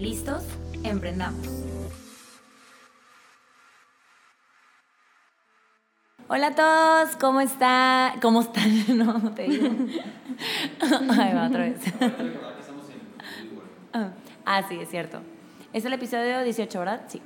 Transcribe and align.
¿Listos? 0.00 0.42
Emprendamos. 0.82 1.46
Hola 6.26 6.46
a 6.46 6.54
todos, 6.54 7.16
¿cómo 7.16 7.42
están? 7.42 8.18
¿Cómo 8.20 8.40
están? 8.40 8.70
No, 8.96 9.34
te 9.34 9.42
digo. 9.42 9.68
Ahí 11.20 11.34
va 11.34 11.48
otra 11.48 11.64
vez. 11.64 11.80
Ah, 14.46 14.62
sí, 14.66 14.78
es 14.80 14.88
cierto. 14.88 15.20
Es 15.74 15.84
el 15.84 15.92
episodio 15.92 16.42
18, 16.44 16.78
¿verdad? 16.78 17.02
Sí. 17.08 17.20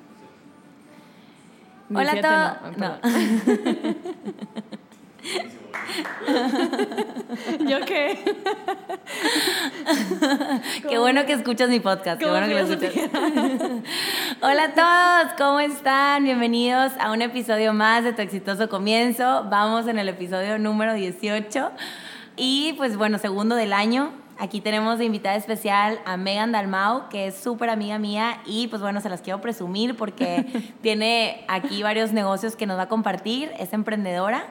Hola 1.95 2.12
a 2.12 2.20
todos. 2.60 2.77
No, 2.77 2.98
¿Yo 7.66 7.80
qué? 7.86 8.18
qué 10.88 10.98
bueno 10.98 11.24
que 11.26 11.34
escuchas 11.34 11.68
mi 11.68 11.80
podcast. 11.80 12.18
Qué 12.18 12.28
bueno 12.28 12.46
que 12.46 12.54
lo 12.54 12.60
escuchas. 12.60 12.94
Hola 14.40 14.64
a 14.64 14.74
todos, 14.74 15.34
¿cómo 15.38 15.60
están? 15.60 16.24
Bienvenidos 16.24 16.92
a 16.98 17.12
un 17.12 17.23
episodio 17.23 17.73
más 17.73 18.04
de 18.04 18.12
Tu 18.12 18.23
Exitoso 18.23 18.68
Comienzo. 18.68 19.46
Vamos 19.51 19.86
en 19.86 19.98
el 19.98 20.09
episodio 20.09 20.59
número 20.59 20.95
18. 20.95 21.70
Y 22.36 22.74
pues 22.76 22.96
bueno, 22.96 23.18
segundo 23.18 23.54
del 23.54 23.73
año. 23.73 24.12
Aquí 24.36 24.60
tenemos 24.60 24.98
de 24.98 25.04
invitada 25.04 25.36
especial 25.36 26.01
a 26.04 26.16
Megan 26.16 26.51
Dalmau, 26.51 27.08
que 27.08 27.29
es 27.29 27.36
súper 27.36 27.70
amiga 27.70 28.01
mía 28.01 28.40
y 28.46 28.66
pues 28.66 28.82
bueno, 28.82 29.01
se 29.01 29.08
las 29.08 29.23
quiero 29.23 29.40
presumir 29.40 29.96
porque 29.96 30.45
tiene 30.82 31.45
aquí 31.46 31.84
varios 31.84 32.12
negocios 32.12 32.56
que 32.56 32.66
nos 32.66 32.76
va 32.76 32.82
a 32.82 32.88
compartir, 32.88 33.52
es 33.60 33.73
emprendedora 33.73 34.48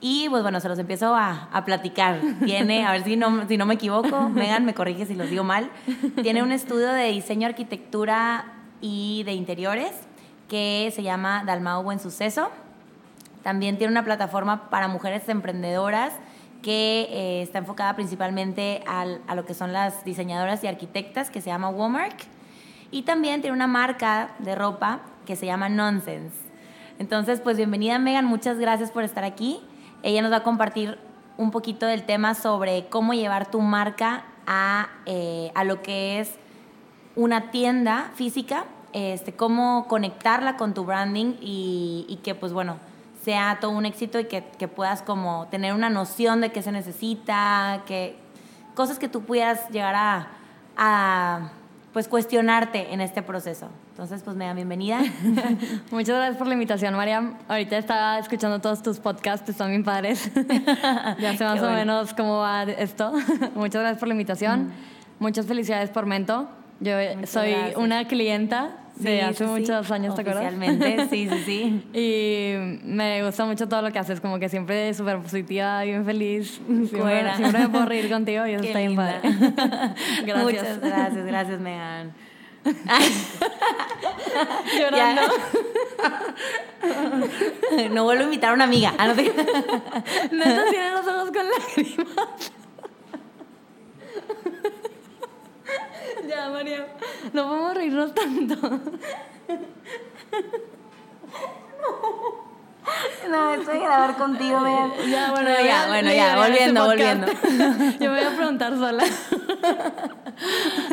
y 0.00 0.28
pues 0.28 0.42
bueno, 0.42 0.60
se 0.60 0.68
los 0.68 0.78
empiezo 0.78 1.14
a, 1.14 1.48
a, 1.52 1.64
platicar. 1.64 2.20
Tiene, 2.44 2.86
a 2.86 2.92
ver 2.92 3.04
si 3.04 3.16
no, 3.16 3.48
si 3.48 3.56
no 3.56 3.66
me 3.66 3.74
equivoco, 3.74 4.28
Megan 4.28 4.64
me 4.64 4.74
corrige 4.74 5.06
si 5.06 5.14
los 5.14 5.28
digo 5.28 5.44
mal, 5.44 5.70
tiene 6.22 6.42
un 6.42 6.52
estudio 6.52 6.88
de 6.88 7.10
diseño, 7.10 7.48
arquitectura 7.48 8.44
y 8.80 9.22
de 9.24 9.32
interiores 9.32 9.92
que 10.48 10.92
se 10.94 11.02
llama 11.02 11.42
Dalmau 11.44 11.82
Buen 11.82 11.98
Suceso. 11.98 12.50
También 13.42 13.78
tiene 13.78 13.92
una 13.92 14.04
plataforma 14.04 14.70
para 14.70 14.88
mujeres 14.88 15.28
emprendedoras 15.28 16.12
que 16.62 17.08
eh, 17.10 17.42
está 17.42 17.58
enfocada 17.58 17.94
principalmente 17.94 18.82
al, 18.86 19.20
a 19.26 19.34
lo 19.34 19.44
que 19.44 19.54
son 19.54 19.72
las 19.72 20.04
diseñadoras 20.04 20.62
y 20.64 20.66
arquitectas, 20.66 21.30
que 21.30 21.40
se 21.40 21.50
llama 21.50 21.68
Womark. 21.70 22.16
Y 22.90 23.02
también 23.02 23.42
tiene 23.42 23.54
una 23.54 23.66
marca 23.66 24.30
de 24.38 24.54
ropa 24.54 25.00
que 25.26 25.36
se 25.36 25.46
llama 25.46 25.68
Nonsense. 25.68 26.36
Entonces, 26.98 27.40
pues 27.40 27.56
bienvenida 27.56 27.98
Megan, 27.98 28.24
muchas 28.24 28.58
gracias 28.58 28.90
por 28.90 29.04
estar 29.04 29.24
aquí. 29.24 29.60
Ella 30.02 30.22
nos 30.22 30.32
va 30.32 30.36
a 30.36 30.42
compartir 30.42 30.98
un 31.36 31.50
poquito 31.50 31.86
del 31.86 32.04
tema 32.04 32.34
sobre 32.34 32.86
cómo 32.88 33.14
llevar 33.14 33.50
tu 33.50 33.60
marca 33.60 34.24
a, 34.46 34.88
eh, 35.06 35.52
a 35.54 35.64
lo 35.64 35.82
que 35.82 36.20
es 36.20 36.34
una 37.16 37.50
tienda 37.50 38.10
física, 38.14 38.64
este, 38.92 39.32
cómo 39.32 39.86
conectarla 39.88 40.56
con 40.56 40.74
tu 40.74 40.84
branding 40.84 41.34
y, 41.40 42.18
que 42.22 42.34
pues 42.34 42.52
bueno, 42.52 42.76
sea 43.24 43.58
todo 43.60 43.72
un 43.72 43.86
éxito 43.86 44.18
y 44.18 44.24
que, 44.24 44.44
que, 44.58 44.68
puedas 44.68 45.02
como 45.02 45.46
tener 45.50 45.74
una 45.74 45.90
noción 45.90 46.40
de 46.40 46.50
qué 46.50 46.62
se 46.62 46.72
necesita, 46.72 47.82
que 47.86 48.16
cosas 48.74 48.98
que 48.98 49.08
tú 49.08 49.22
puedas 49.22 49.68
llegar 49.70 49.94
a, 49.94 50.28
a 50.76 51.50
pues 51.92 52.08
cuestionarte 52.08 52.92
en 52.92 53.00
este 53.00 53.22
proceso. 53.22 53.68
Entonces, 53.98 54.22
pues 54.22 54.36
me 54.36 54.44
da 54.44 54.54
bienvenida. 54.54 55.00
Muchas 55.90 56.14
gracias 56.14 56.36
por 56.36 56.46
la 56.46 56.52
invitación, 56.52 56.94
Mariam. 56.94 57.36
Ahorita 57.48 57.76
estaba 57.78 58.20
escuchando 58.20 58.60
todos 58.60 58.80
tus 58.80 59.00
podcasts, 59.00 59.48
están 59.48 59.70
bien 59.70 59.82
padres. 59.82 60.30
ya 61.18 61.36
sé 61.36 61.42
más 61.42 61.60
o 61.60 61.68
menos 61.72 62.14
cómo 62.14 62.38
va 62.38 62.62
esto. 62.62 63.12
Muchas 63.56 63.82
gracias 63.82 63.98
por 63.98 64.06
la 64.06 64.14
invitación. 64.14 64.66
Mm. 64.66 64.70
Muchas 65.18 65.46
felicidades 65.46 65.90
por 65.90 66.06
Mento. 66.06 66.48
Yo 66.78 66.92
soy 67.26 67.56
una 67.74 68.06
clienta 68.06 68.76
de 68.94 69.22
hace 69.22 69.44
muchos 69.46 69.90
años, 69.90 70.14
¿te 70.14 70.20
acuerdas? 70.20 70.44
Oficialmente, 70.44 71.08
sí, 71.10 71.28
sí, 71.28 71.42
sí. 71.44 71.98
y 71.98 72.84
me 72.84 73.24
gusta 73.24 73.46
mucho 73.46 73.68
todo 73.68 73.82
lo 73.82 73.90
que 73.90 73.98
haces, 73.98 74.20
como 74.20 74.38
que 74.38 74.48
siempre 74.48 74.94
súper 74.94 75.18
positiva, 75.18 75.82
bien 75.82 76.04
feliz. 76.04 76.60
Siempre, 76.88 77.34
siempre, 77.34 77.62
me 77.62 77.68
puedo 77.68 77.86
reír 77.86 78.08
contigo 78.08 78.46
y 78.46 78.52
eso 78.52 78.62
está 78.62 78.78
bien 78.78 78.94
padre. 78.94 79.22
gracias. 80.24 80.44
Muchas 80.44 80.80
gracias, 80.80 81.26
gracias, 81.26 81.60
Megan. 81.60 82.27
Llorando. 84.78 85.22
no 87.90 88.04
vuelvo 88.04 88.22
a 88.22 88.24
invitar 88.24 88.50
a 88.50 88.54
una 88.54 88.64
amiga. 88.64 88.94
Ah, 88.98 89.06
no, 89.08 89.14
te... 89.14 89.24
no 90.32 90.44
tiene 90.70 90.90
los 90.92 91.06
ojos 91.06 91.30
con 91.30 91.46
lágrimas. 91.48 92.52
ya, 96.28 96.50
María. 96.50 96.86
No 97.32 97.48
podemos 97.48 97.74
reírnos 97.74 98.14
tanto. 98.14 98.56
No, 103.28 103.54
estoy 103.54 103.76
a 103.76 103.80
grabar 103.80 104.16
contigo, 104.16 104.60
vean. 104.62 104.92
Ya, 105.10 105.30
bueno, 105.30 105.50
ya, 105.62 105.86
bueno, 105.88 106.10
ya, 106.12 106.36
volviendo, 106.36 106.84
volviendo. 106.84 107.26
Yo 108.00 108.10
me 108.10 108.18
voy 108.18 108.24
a 108.24 108.36
preguntar 108.36 108.78
sola. 108.78 109.04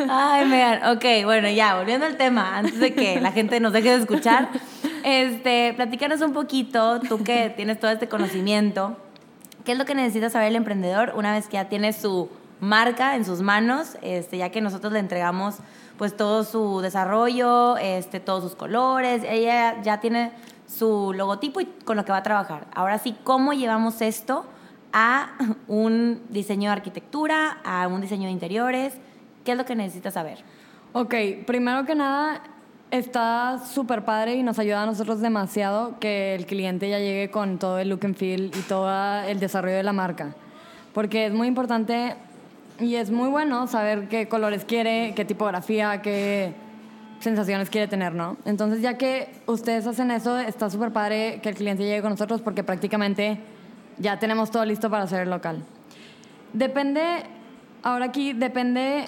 Ay, 0.08 0.48
vean, 0.48 0.96
ok, 0.96 1.04
bueno, 1.24 1.48
ya, 1.48 1.76
volviendo 1.76 2.06
al 2.06 2.16
tema, 2.16 2.58
antes 2.58 2.78
de 2.78 2.94
que 2.94 3.20
la 3.20 3.32
gente 3.32 3.60
nos 3.60 3.72
deje 3.72 3.90
de 3.90 3.96
escuchar, 3.96 4.48
este, 5.04 5.72
platícanos 5.74 6.20
un 6.20 6.32
poquito, 6.32 7.00
tú 7.00 7.22
que 7.22 7.50
tienes 7.50 7.78
todo 7.78 7.90
este 7.90 8.08
conocimiento, 8.08 8.96
¿qué 9.64 9.72
es 9.72 9.78
lo 9.78 9.84
que 9.84 9.94
necesita 9.94 10.30
saber 10.30 10.48
el 10.48 10.56
emprendedor 10.56 11.12
una 11.16 11.32
vez 11.32 11.46
que 11.46 11.54
ya 11.54 11.68
tiene 11.68 11.92
su 11.92 12.28
marca 12.60 13.16
en 13.16 13.24
sus 13.24 13.40
manos, 13.40 13.98
este, 14.02 14.38
ya 14.38 14.50
que 14.50 14.60
nosotros 14.60 14.92
le 14.92 14.98
entregamos 14.98 15.56
pues 15.98 16.16
todo 16.16 16.44
su 16.44 16.80
desarrollo, 16.80 17.76
este, 17.78 18.20
todos 18.20 18.42
sus 18.42 18.54
colores, 18.54 19.22
ella 19.28 19.80
ya 19.82 20.00
tiene 20.00 20.32
su 20.66 21.12
logotipo 21.14 21.60
y 21.60 21.66
con 21.84 21.96
lo 21.96 22.04
que 22.04 22.12
va 22.12 22.18
a 22.18 22.22
trabajar. 22.22 22.66
Ahora 22.74 22.98
sí, 22.98 23.16
¿cómo 23.24 23.52
llevamos 23.52 24.02
esto 24.02 24.46
a 24.92 25.32
un 25.68 26.22
diseño 26.30 26.70
de 26.70 26.76
arquitectura, 26.76 27.58
a 27.64 27.88
un 27.88 28.00
diseño 28.00 28.24
de 28.24 28.32
interiores? 28.32 28.94
¿Qué 29.44 29.52
es 29.52 29.58
lo 29.58 29.64
que 29.64 29.76
necesitas 29.76 30.14
saber? 30.14 30.38
Ok, 30.92 31.14
primero 31.46 31.84
que 31.84 31.94
nada, 31.94 32.42
está 32.90 33.58
súper 33.58 34.04
padre 34.04 34.36
y 34.36 34.42
nos 34.42 34.58
ayuda 34.58 34.82
a 34.82 34.86
nosotros 34.86 35.20
demasiado 35.20 35.98
que 35.98 36.34
el 36.34 36.46
cliente 36.46 36.88
ya 36.88 36.98
llegue 36.98 37.30
con 37.30 37.58
todo 37.58 37.78
el 37.78 37.88
look 37.88 38.00
and 38.04 38.16
feel 38.16 38.46
y 38.46 38.60
todo 38.62 38.88
el 39.22 39.40
desarrollo 39.40 39.76
de 39.76 39.82
la 39.82 39.92
marca. 39.92 40.34
Porque 40.94 41.26
es 41.26 41.32
muy 41.32 41.48
importante 41.48 42.14
y 42.80 42.94
es 42.96 43.10
muy 43.10 43.28
bueno 43.28 43.66
saber 43.66 44.08
qué 44.08 44.28
colores 44.28 44.64
quiere, 44.64 45.12
qué 45.14 45.24
tipografía, 45.24 46.00
qué 46.02 46.54
sensaciones 47.20 47.70
quiere 47.70 47.88
tener, 47.88 48.14
¿no? 48.14 48.36
Entonces, 48.44 48.82
ya 48.82 48.98
que 48.98 49.28
ustedes 49.46 49.86
hacen 49.86 50.10
eso, 50.10 50.38
está 50.38 50.70
súper 50.70 50.92
padre 50.92 51.40
que 51.42 51.48
el 51.48 51.54
cliente 51.54 51.84
llegue 51.84 52.02
con 52.02 52.10
nosotros 52.10 52.40
porque 52.40 52.62
prácticamente 52.62 53.40
ya 53.98 54.18
tenemos 54.18 54.50
todo 54.50 54.64
listo 54.64 54.90
para 54.90 55.04
hacer 55.04 55.22
el 55.22 55.30
local. 55.30 55.62
Depende, 56.52 57.24
ahora 57.82 58.06
aquí 58.06 58.32
depende 58.32 59.06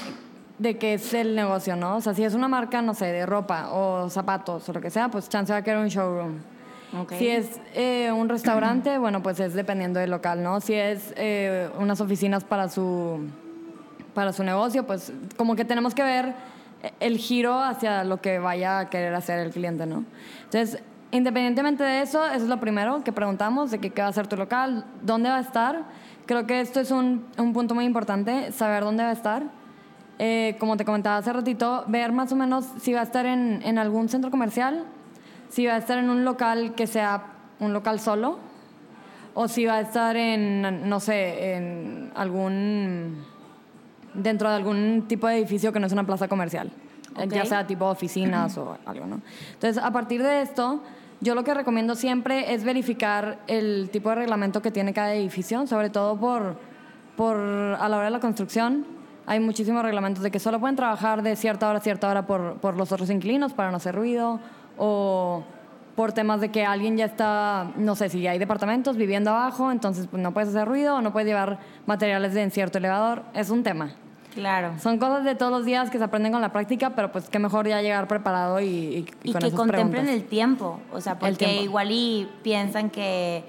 de 0.59 0.76
qué 0.76 0.94
es 0.94 1.15
el 1.15 1.37
negocio, 1.37 1.76
¿no? 1.76 1.97
O 1.97 2.00
sea, 2.00 2.15
si 2.15 2.25
es 2.25 2.34
una 2.34 2.49
marca, 2.49 2.82
no 2.82 2.94
sé, 2.94 3.06
de 3.06 3.26
ropa 3.26 3.70
o 3.73 4.08
zapatos 4.11 4.69
o 4.69 4.73
lo 4.73 4.81
que 4.81 4.90
sea, 4.90 5.08
pues 5.08 5.29
chance 5.29 5.52
va 5.52 5.58
a 5.58 5.62
querer 5.62 5.79
un 5.81 5.88
showroom. 5.88 6.38
Okay. 7.02 7.19
Si 7.19 7.29
es 7.29 7.61
eh, 7.75 8.11
un 8.12 8.29
restaurante, 8.29 8.99
bueno, 8.99 9.23
pues 9.23 9.38
es 9.40 9.55
dependiendo 9.55 10.00
del 10.00 10.11
local, 10.11 10.43
¿no? 10.43 10.61
Si 10.61 10.75
es 10.75 11.12
eh, 11.17 11.69
unas 11.79 12.00
oficinas 12.00 12.44
para 12.44 12.69
su, 12.69 13.20
para 14.14 14.32
su 14.32 14.43
negocio, 14.43 14.87
pues 14.87 15.12
como 15.37 15.55
que 15.55 15.64
tenemos 15.64 15.94
que 15.94 16.02
ver 16.02 16.34
el 17.00 17.19
giro 17.19 17.58
hacia 17.58 18.05
lo 18.05 18.20
que 18.20 18.38
vaya 18.38 18.81
a 18.81 18.91
querer 18.91 19.14
hacer 19.14 19.38
el 19.41 19.50
cliente, 19.50 19.87
¿no? 19.87 20.05
Entonces, 20.44 20.82
independientemente 21.10 21.84
de 21.84 22.02
eso, 22.02 22.25
eso 22.26 22.44
es 22.44 22.49
lo 22.49 22.60
primero 22.60 23.02
que 23.05 23.12
preguntamos, 23.12 23.70
de 23.70 23.78
qué 23.78 24.02
va 24.02 24.08
a 24.08 24.12
ser 24.12 24.26
tu 24.26 24.37
local, 24.37 24.84
dónde 25.02 25.28
va 25.28 25.37
a 25.37 25.40
estar. 25.40 25.84
Creo 26.26 26.46
que 26.46 26.60
esto 26.60 26.81
es 26.81 26.90
un, 26.90 27.25
un 27.38 27.52
punto 27.52 27.75
muy 27.75 27.84
importante, 27.84 28.52
saber 28.52 28.84
dónde 28.84 29.02
va 29.02 29.10
a 29.10 29.12
estar. 29.12 29.44
Eh, 30.19 30.56
como 30.58 30.76
te 30.76 30.84
comentaba 30.84 31.16
hace 31.16 31.32
ratito, 31.32 31.84
ver 31.87 32.12
más 32.12 32.32
o 32.32 32.37
menos 32.37 32.66
si 32.81 32.93
va 32.93 33.00
a 33.00 33.05
estar 33.05 33.25
en, 33.25 33.62
en 33.64 33.78
algún 33.78 34.08
centro 34.08 34.31
comercial, 34.31 34.84
si 35.49 35.66
va 35.66 35.75
a 35.75 35.78
estar 35.78 35.99
en 35.99 36.10
un 36.10 36.25
local 36.25 36.75
que 36.75 36.87
sea 36.87 37.22
un 37.60 37.72
local 37.72 38.00
solo, 38.00 38.38
o 39.34 39.46
si 39.46 39.64
va 39.64 39.75
a 39.75 39.81
estar 39.81 40.16
en, 40.16 40.88
no 40.88 40.99
sé, 40.99 41.55
en 41.55 42.10
algún 42.16 43.25
dentro 44.14 44.49
de 44.49 44.56
algún 44.56 45.05
tipo 45.06 45.28
de 45.28 45.38
edificio 45.38 45.72
que 45.72 45.78
no 45.78 45.87
es 45.87 45.93
una 45.93 46.05
plaza 46.05 46.26
comercial. 46.26 46.72
Ya 47.26 47.44
sea 47.44 47.67
tipo 47.67 47.87
oficinas 47.87 48.56
o 48.59 48.76
algo, 48.85 49.06
¿no? 49.06 49.20
Entonces, 49.55 49.82
a 49.82 49.91
partir 49.91 50.23
de 50.23 50.43
esto, 50.43 50.82
yo 51.20 51.35
lo 51.35 51.44
que 51.44 51.53
recomiendo 51.55 51.94
siempre 51.94 52.55
es 52.55 52.65
verificar 52.65 53.38
el 53.47 53.91
tipo 53.91 54.09
de 54.11 54.17
reglamento 54.17 54.62
que 54.62 54.70
tiene 54.70 54.93
cada 54.93 55.15
edificio, 55.15 55.67
sobre 55.67 55.91
todo 55.91 56.17
por, 56.17 56.56
por 57.17 57.37
a 57.37 57.88
la 57.88 57.97
hora 57.97 58.05
de 58.06 58.12
la 58.12 58.20
construcción. 58.20 58.87
Hay 59.26 59.41
muchísimos 59.41 59.82
reglamentos 59.82 60.23
de 60.23 60.31
que 60.31 60.38
solo 60.38 60.61
pueden 60.61 60.76
trabajar 60.76 61.23
de 61.23 61.37
cierta 61.37 61.69
hora 61.69 61.79
a 61.79 61.82
cierta 61.82 62.09
hora 62.09 62.26
por, 62.26 62.59
por 62.59 62.76
los 62.76 62.93
otros 62.93 63.11
inquilinos 63.11 63.53
para 63.53 63.70
no 63.70 63.76
hacer 63.76 63.94
ruido 63.94 64.41
o 64.79 65.43
por 65.97 66.12
temas 66.12 66.41
de 66.41 66.50
que 66.50 66.65
alguien 66.65 66.97
ya 66.97 67.06
está, 67.06 67.73
no 67.75 67.97
sé, 67.97 68.09
si 68.09 68.25
hay 68.29 68.38
departamentos 68.38 68.97
viviendo 68.97 69.31
abajo, 69.31 69.73
entonces 69.73 70.06
pues, 70.06 70.23
no 70.23 70.32
puedes 70.32 70.50
hacer 70.50 70.69
ruido 70.69 70.94
o 70.94 71.00
no 71.03 71.12
puedes 71.12 71.26
llevar 71.26 71.59
materiales 71.87 72.35
de 72.35 72.43
en 72.43 72.53
cierto 72.53 72.79
elevador. 72.79 73.25
Es 73.35 73.50
un 73.50 73.65
tema. 73.65 73.97
Claro. 74.38 74.75
Son 74.79 74.99
cosas 74.99 75.25
de 75.25 75.35
todos 75.35 75.50
los 75.50 75.64
días 75.64 75.90
que 75.90 75.99
se 75.99 76.05
aprenden 76.05 76.31
con 76.31 76.40
la 76.40 76.52
práctica, 76.52 76.90
pero 76.90 77.11
pues 77.11 77.29
qué 77.29 77.40
mejor 77.40 77.67
ya 77.67 77.82
llegar 77.82 78.06
preparado 78.06 78.61
y, 78.61 78.67
y, 78.67 79.06
y 79.25 79.32
con 79.32 79.40
que 79.40 79.49
esas 79.49 79.58
contemplen 79.58 79.90
preguntas. 79.90 80.14
el 80.14 80.25
tiempo, 80.25 80.81
o 80.93 81.00
sea, 81.00 81.19
porque 81.19 81.62
igual 81.62 81.90
y 81.90 82.29
piensan 82.44 82.88
que 82.90 83.43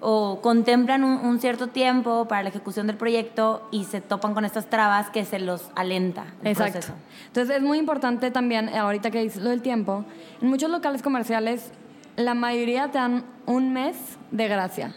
o 0.00 0.40
contemplan 0.40 1.04
un, 1.04 1.12
un 1.24 1.38
cierto 1.38 1.66
tiempo 1.68 2.26
para 2.26 2.42
la 2.42 2.48
ejecución 2.48 2.86
del 2.86 2.96
proyecto 2.96 3.68
y 3.70 3.84
se 3.84 4.00
topan 4.00 4.32
con 4.34 4.44
estas 4.46 4.66
trabas 4.70 5.10
que 5.10 5.24
se 5.26 5.38
los 5.38 5.70
alenta 5.76 6.24
el 6.40 6.48
Exacto. 6.48 6.72
proceso. 6.72 6.94
Entonces 7.26 7.56
es 7.58 7.62
muy 7.62 7.78
importante 7.78 8.30
también, 8.30 8.68
eh, 8.70 8.78
ahorita 8.78 9.10
que 9.10 9.20
dices 9.22 9.42
lo 9.42 9.50
del 9.50 9.60
tiempo, 9.62 10.04
en 10.40 10.48
muchos 10.48 10.70
locales 10.70 11.02
comerciales 11.02 11.70
la 12.16 12.34
mayoría 12.34 12.90
te 12.90 12.98
dan 12.98 13.22
un 13.46 13.72
mes 13.74 13.96
de 14.32 14.48
gracia. 14.48 14.94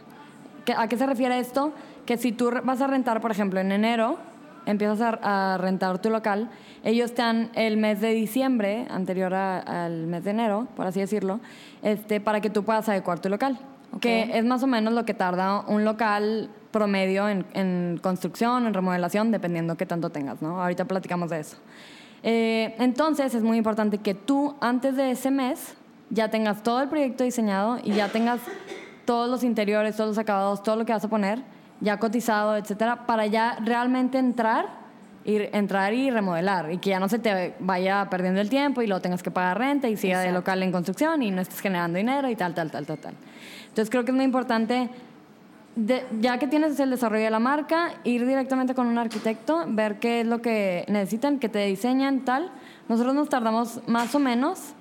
¿Qué- 0.66 0.74
¿A 0.74 0.88
qué 0.88 0.98
se 0.98 1.06
refiere 1.06 1.38
esto? 1.40 1.72
Que 2.06 2.18
si 2.18 2.32
tú 2.32 2.52
vas 2.64 2.82
a 2.82 2.88
rentar, 2.88 3.22
por 3.22 3.32
ejemplo, 3.32 3.60
en 3.60 3.72
enero, 3.72 4.18
empiezas 4.66 5.02
a, 5.02 5.54
a 5.54 5.58
rentar 5.58 6.00
tu 6.02 6.10
local, 6.10 6.50
ellos 6.84 7.14
te 7.14 7.22
dan 7.22 7.50
el 7.56 7.78
mes 7.78 8.02
de 8.02 8.10
diciembre, 8.14 8.86
anterior 8.90 9.34
a- 9.34 9.60
al 9.86 10.08
mes 10.08 10.24
de 10.24 10.32
enero, 10.32 10.68
por 10.76 10.86
así 10.88 11.00
decirlo, 11.00 11.40
este, 11.84 12.20
para 12.20 12.42
que 12.42 12.50
tú 12.50 12.64
puedas 12.64 12.88
adecuar 12.90 13.20
tu 13.20 13.30
local. 13.30 13.58
Que 14.02 14.38
es 14.38 14.44
más 14.44 14.62
o 14.62 14.68
menos 14.68 14.94
lo 14.94 15.06
que 15.06 15.14
tarda 15.14 15.62
un 15.68 15.86
local 15.86 16.50
promedio 16.72 17.30
en, 17.30 17.46
en 17.54 17.98
construcción, 18.04 18.68
en 18.68 18.74
remodelación, 18.74 19.32
dependiendo 19.32 19.78
qué 19.78 19.86
tanto 19.86 20.10
tengas, 20.10 20.42
¿no? 20.42 20.62
Ahorita 20.62 20.84
platicamos 20.84 21.30
de 21.30 21.40
eso. 21.40 21.56
Eh, 22.24 22.76
entonces 22.80 23.34
es 23.36 23.44
muy 23.44 23.58
importante 23.58 24.00
que 24.00 24.14
tú 24.14 24.56
antes 24.60 24.98
de 24.98 25.12
ese 25.12 25.32
mes 25.32 25.76
ya 26.10 26.30
tengas 26.30 26.62
todo 26.64 26.82
el 26.82 26.90
proyecto 26.90 27.24
diseñado 27.24 27.78
y 27.84 27.94
ya 27.94 28.10
tengas 28.10 28.42
todos 29.06 29.30
los 29.30 29.44
interiores, 29.44 29.96
todos 29.96 30.10
los 30.10 30.18
acabados, 30.18 30.62
todo 30.64 30.76
lo 30.76 30.86
que 30.86 30.92
vas 30.92 31.06
a 31.06 31.10
poner 31.10 31.42
ya 31.82 31.98
cotizado, 32.00 32.56
etcétera, 32.58 33.06
para 33.06 33.26
ya 33.28 33.58
realmente 33.64 34.18
entrar 34.18 34.68
y 35.26 35.38
entrar 35.58 35.94
y 35.94 36.12
remodelar 36.12 36.72
y 36.72 36.78
que 36.78 36.92
ya 36.92 37.00
no 37.00 37.10
se 37.10 37.18
te 37.20 37.56
vaya 37.60 38.08
perdiendo 38.10 38.40
el 38.42 38.50
tiempo 38.50 38.82
y 38.82 38.88
luego 38.88 39.02
tengas 39.02 39.24
que 39.24 39.32
pagar 39.32 39.58
renta 39.58 39.88
y 39.90 39.98
siga 39.98 40.20
de 40.20 40.26
Exacto. 40.26 40.40
local 40.42 40.64
en 40.64 40.72
construcción 40.72 41.24
y 41.24 41.32
no 41.32 41.42
estés 41.42 41.60
generando 41.62 41.98
dinero 41.98 42.30
y 42.30 42.36
tal, 42.36 42.54
tal, 42.54 42.70
tal, 42.72 42.86
tal, 42.86 42.98
tal. 43.00 43.14
Entonces 43.70 43.90
creo 43.90 44.06
que 44.06 44.12
es 44.12 44.16
muy 44.16 44.26
importante 44.26 44.90
de- 45.76 46.06
ya 46.22 46.38
que 46.38 46.48
tienes 46.48 46.80
el 46.80 46.92
desarrollo 46.92 47.24
de 47.26 47.32
la 47.32 47.40
marca, 47.40 47.96
ir 48.04 48.26
directamente 48.26 48.76
con 48.76 48.88
un 48.88 48.98
arquitecto, 48.98 49.66
ver 49.68 49.96
qué 50.00 50.22
es 50.22 50.28
lo 50.28 50.42
que 50.42 50.86
necesitan, 50.88 51.40
que 51.40 51.50
te 51.50 51.66
diseñan, 51.66 52.22
tal. 52.22 52.52
Nosotros 52.88 53.16
nos 53.16 53.28
tardamos 53.28 53.82
más 53.88 54.14
o 54.16 54.20
menos 54.20 54.74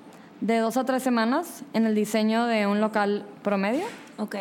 de 0.42 0.58
dos 0.58 0.76
a 0.76 0.84
tres 0.84 1.02
semanas 1.02 1.64
en 1.72 1.86
el 1.86 1.94
diseño 1.94 2.44
de 2.46 2.66
un 2.66 2.80
local 2.80 3.24
promedio, 3.42 3.84
Ok. 4.18 4.36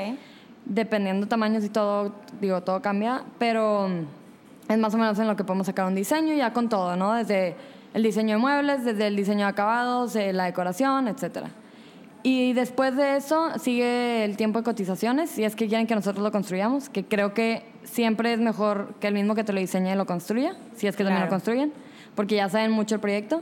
Dependiendo 0.66 1.28
tamaños 1.28 1.64
y 1.64 1.70
todo, 1.70 2.14
digo, 2.42 2.62
todo 2.62 2.82
cambia, 2.82 3.24
pero 3.40 3.88
mm, 3.90 4.72
es 4.72 4.78
más 4.78 4.94
o 4.94 4.98
menos 4.98 5.18
en 5.20 5.28
lo 5.28 5.36
que 5.36 5.44
podemos 5.44 5.68
sacar 5.68 5.86
un 5.88 5.96
diseño 5.96 6.34
ya 6.34 6.54
con 6.54 6.70
todo, 6.70 6.96
¿no? 6.96 7.14
Desde 7.14 7.56
el 7.94 8.04
diseño 8.04 8.36
de 8.36 8.42
muebles, 8.42 8.86
desde 8.86 9.08
el 9.08 9.16
diseño 9.16 9.46
de 9.46 9.52
acabados, 9.52 10.16
eh, 10.16 10.34
la 10.34 10.46
decoración, 10.46 11.08
etcétera. 11.08 11.50
Y 12.26 12.54
después 12.54 12.96
de 12.96 13.18
eso 13.18 13.50
sigue 13.60 14.24
el 14.24 14.38
tiempo 14.38 14.60
de 14.60 14.64
cotizaciones, 14.64 15.30
si 15.30 15.44
es 15.44 15.56
que 15.58 15.68
quieren 15.68 15.86
que 15.88 15.96
nosotros 15.96 16.24
lo 16.24 16.32
construyamos, 16.32 16.88
que 16.90 17.04
creo 17.04 17.34
que 17.34 17.66
siempre 17.84 18.32
es 18.32 18.40
mejor 18.40 18.94
que 19.02 19.08
el 19.10 19.14
mismo 19.14 19.36
que 19.36 19.44
te 19.44 19.52
lo 19.52 19.60
diseñe 19.60 19.94
lo 19.98 20.06
construya, 20.06 20.56
si 20.76 20.88
es 20.88 20.96
que 20.96 21.04
también 21.04 21.18
Claro. 21.24 21.26
lo 21.26 21.36
construyen, 21.36 21.74
porque 22.16 22.36
ya 22.36 22.48
saben 22.48 22.72
mucho 22.72 22.96
el 22.96 23.02
proyecto. 23.02 23.42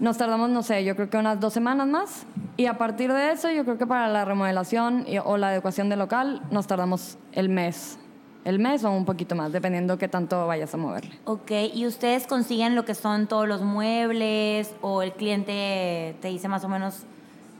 Nos 0.00 0.16
tardamos, 0.16 0.48
no 0.50 0.62
sé, 0.62 0.84
yo 0.84 0.94
creo 0.94 1.10
que 1.10 1.16
unas 1.16 1.40
dos 1.40 1.52
semanas 1.52 1.86
más. 1.88 2.24
Y 2.56 2.66
a 2.66 2.78
partir 2.78 3.12
de 3.12 3.32
eso, 3.32 3.50
yo 3.50 3.64
creo 3.64 3.78
que 3.78 3.86
para 3.86 4.08
la 4.08 4.24
remodelación 4.24 5.04
y- 5.08 5.18
o 5.18 5.36
la 5.36 5.48
adecuación 5.48 5.88
del 5.88 5.98
local, 5.98 6.42
nos 6.50 6.66
tardamos 6.66 7.18
el 7.32 7.48
mes. 7.48 7.98
El 8.44 8.60
mes 8.60 8.84
o 8.84 8.90
un 8.92 9.04
poquito 9.04 9.34
más, 9.34 9.52
dependiendo 9.52 9.98
qué 9.98 10.08
tanto 10.08 10.46
vayas 10.46 10.72
a 10.72 10.76
moverle. 10.76 11.10
Ok, 11.24 11.50
¿y 11.74 11.86
ustedes 11.86 12.26
consiguen 12.26 12.76
lo 12.76 12.84
que 12.84 12.94
son 12.94 13.26
todos 13.26 13.46
los 13.48 13.62
muebles 13.62 14.72
o 14.80 15.02
el 15.02 15.12
cliente 15.12 16.14
te 16.22 16.28
dice 16.28 16.48
más 16.48 16.64
o 16.64 16.68
menos 16.68 17.02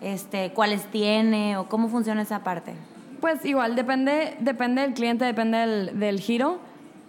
este, 0.00 0.52
cuáles 0.52 0.84
tiene 0.86 1.56
o 1.56 1.68
cómo 1.68 1.88
funciona 1.88 2.22
esa 2.22 2.44
parte? 2.44 2.72
Pues 3.20 3.44
igual, 3.44 3.74
depende, 3.74 4.36
depende 4.38 4.82
del 4.82 4.94
cliente, 4.94 5.24
depende 5.24 5.58
del, 5.58 5.98
del 5.98 6.20
giro, 6.20 6.58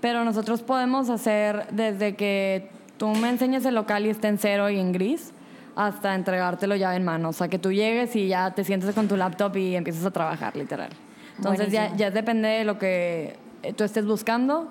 pero 0.01 0.25
nosotros 0.25 0.63
podemos 0.63 1.09
hacer 1.11 1.67
desde 1.71 2.15
que 2.15 2.69
tú 2.99 3.07
me 3.07 3.29
enseñes 3.29 3.65
el 3.65 3.73
local 3.73 4.05
y 4.05 4.09
esté 4.09 4.27
en 4.27 4.37
cero 4.37 4.69
y 4.69 4.77
en 4.77 4.91
gris, 4.91 5.31
hasta 5.75 6.13
entregártelo 6.13 6.75
ya 6.75 6.95
en 6.95 7.03
mano. 7.03 7.29
O 7.29 7.33
sea, 7.33 7.47
que 7.47 7.57
tú 7.57 7.71
llegues 7.71 8.15
y 8.15 8.27
ya 8.27 8.51
te 8.51 8.63
sientes 8.63 8.93
con 8.93 9.07
tu 9.07 9.15
laptop 9.15 9.55
y 9.57 9.75
empiezas 9.75 10.05
a 10.05 10.11
trabajar, 10.11 10.55
literal. 10.55 10.89
Entonces 11.37 11.71
ya, 11.71 11.95
ya 11.95 12.11
depende 12.11 12.49
de 12.49 12.65
lo 12.65 12.77
que 12.77 13.37
eh, 13.63 13.73
tú 13.73 13.85
estés 13.85 14.05
buscando, 14.05 14.67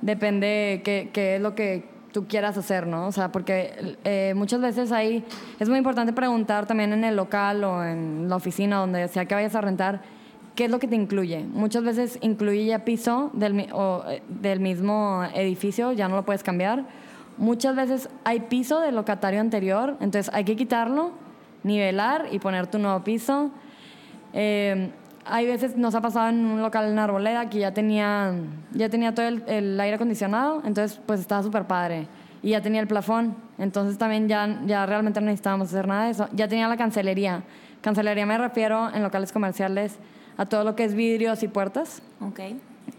depende 0.00 0.80
qué, 0.84 1.10
qué 1.12 1.36
es 1.36 1.42
lo 1.42 1.56
que 1.56 1.90
tú 2.12 2.26
quieras 2.28 2.56
hacer, 2.56 2.86
¿no? 2.86 3.08
O 3.08 3.12
sea, 3.12 3.32
porque 3.32 3.96
eh, 4.04 4.32
muchas 4.36 4.60
veces 4.60 4.92
ahí 4.92 5.24
es 5.58 5.68
muy 5.68 5.78
importante 5.78 6.12
preguntar 6.12 6.66
también 6.66 6.92
en 6.92 7.02
el 7.02 7.16
local 7.16 7.64
o 7.64 7.84
en 7.84 8.28
la 8.28 8.36
oficina, 8.36 8.76
donde 8.76 9.08
sea 9.08 9.24
que 9.24 9.34
vayas 9.34 9.56
a 9.56 9.60
rentar, 9.60 10.02
qué 10.54 10.66
es 10.66 10.70
lo 10.70 10.78
que 10.78 10.86
te 10.86 10.94
incluye. 10.94 11.44
Muchas 11.44 11.82
veces 11.82 12.18
incluye 12.20 12.66
ya 12.66 12.84
piso 12.84 13.30
del, 13.32 13.68
o, 13.72 14.04
eh, 14.08 14.22
del 14.28 14.60
mismo 14.60 15.24
edificio, 15.34 15.92
ya 15.92 16.06
no 16.08 16.14
lo 16.14 16.24
puedes 16.24 16.44
cambiar. 16.44 16.84
Muchas 17.36 17.74
veces 17.76 18.08
hay 18.24 18.40
piso 18.40 18.80
del 18.80 18.94
locatario 18.94 19.40
anterior, 19.40 19.96
entonces 20.00 20.32
hay 20.34 20.44
que 20.44 20.56
quitarlo, 20.56 21.12
nivelar 21.62 22.28
y 22.30 22.38
poner 22.38 22.66
tu 22.66 22.78
nuevo 22.78 23.02
piso. 23.04 23.50
Eh, 24.32 24.90
hay 25.24 25.46
veces 25.46 25.76
nos 25.76 25.94
ha 25.94 26.00
pasado 26.00 26.28
en 26.28 26.44
un 26.44 26.62
local 26.62 26.88
en 26.88 26.98
Arboleda 26.98 27.48
que 27.48 27.58
ya 27.58 27.72
tenía, 27.72 28.34
ya 28.72 28.88
tenía 28.88 29.14
todo 29.14 29.26
el, 29.26 29.44
el 29.46 29.80
aire 29.80 29.96
acondicionado, 29.96 30.62
entonces 30.64 31.00
pues 31.06 31.20
estaba 31.20 31.42
súper 31.42 31.66
padre. 31.66 32.08
Y 32.42 32.50
ya 32.50 32.60
tenía 32.60 32.80
el 32.80 32.88
plafón, 32.88 33.36
entonces 33.58 33.98
también 33.98 34.26
ya, 34.26 34.60
ya 34.66 34.84
realmente 34.84 35.20
no 35.20 35.26
necesitábamos 35.26 35.68
hacer 35.68 35.86
nada 35.86 36.06
de 36.06 36.10
eso. 36.10 36.28
Ya 36.32 36.48
tenía 36.48 36.66
la 36.66 36.76
cancelería. 36.76 37.44
Cancelería 37.80 38.26
me 38.26 38.36
refiero 38.36 38.92
en 38.92 39.02
locales 39.02 39.30
comerciales 39.32 39.96
a 40.36 40.46
todo 40.46 40.64
lo 40.64 40.74
que 40.74 40.84
es 40.84 40.94
vidrios 40.94 41.44
y 41.44 41.48
puertas. 41.48 42.02
Ok. 42.20 42.40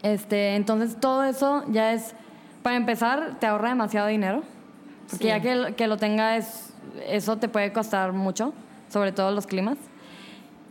Este, 0.01 0.55
entonces 0.55 0.97
todo 0.99 1.23
eso 1.23 1.65
ya 1.71 1.93
es, 1.93 2.15
para 2.63 2.75
empezar, 2.77 3.37
te 3.39 3.45
ahorra 3.45 3.69
demasiado 3.69 4.07
dinero. 4.07 4.41
Porque 5.09 5.25
Sí. 5.25 5.29
ya 5.29 5.39
que, 5.41 5.75
que 5.75 5.87
lo 5.87 5.97
tengas, 5.97 6.73
eso 7.07 7.37
te 7.37 7.47
puede 7.49 7.71
costar 7.73 8.13
mucho, 8.13 8.53
sobre 8.89 9.11
todo 9.11 9.31
los 9.31 9.45
climas. 9.45 9.77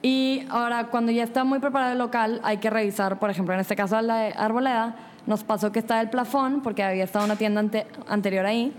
Y 0.00 0.44
ahora, 0.50 0.88
cuando 0.88 1.12
ya 1.12 1.22
está 1.22 1.44
muy 1.44 1.60
preparado 1.60 1.92
el 1.92 1.98
local, 1.98 2.40
hay 2.42 2.56
que 2.56 2.70
revisar, 2.70 3.18
por 3.20 3.30
ejemplo, 3.30 3.54
en 3.54 3.60
este 3.60 3.76
caso 3.76 4.00
la 4.00 4.16
de 4.16 4.32
Arboleda, 4.36 4.96
nos 5.26 5.44
pasó 5.44 5.70
que 5.70 5.78
está 5.78 6.00
el 6.00 6.10
plafón, 6.10 6.60
porque 6.62 6.82
había 6.82 7.04
estado 7.04 7.24
una 7.24 7.36
tienda 7.36 7.60
ante- 7.60 7.86
anterior 8.08 8.44
ahí, 8.44 8.72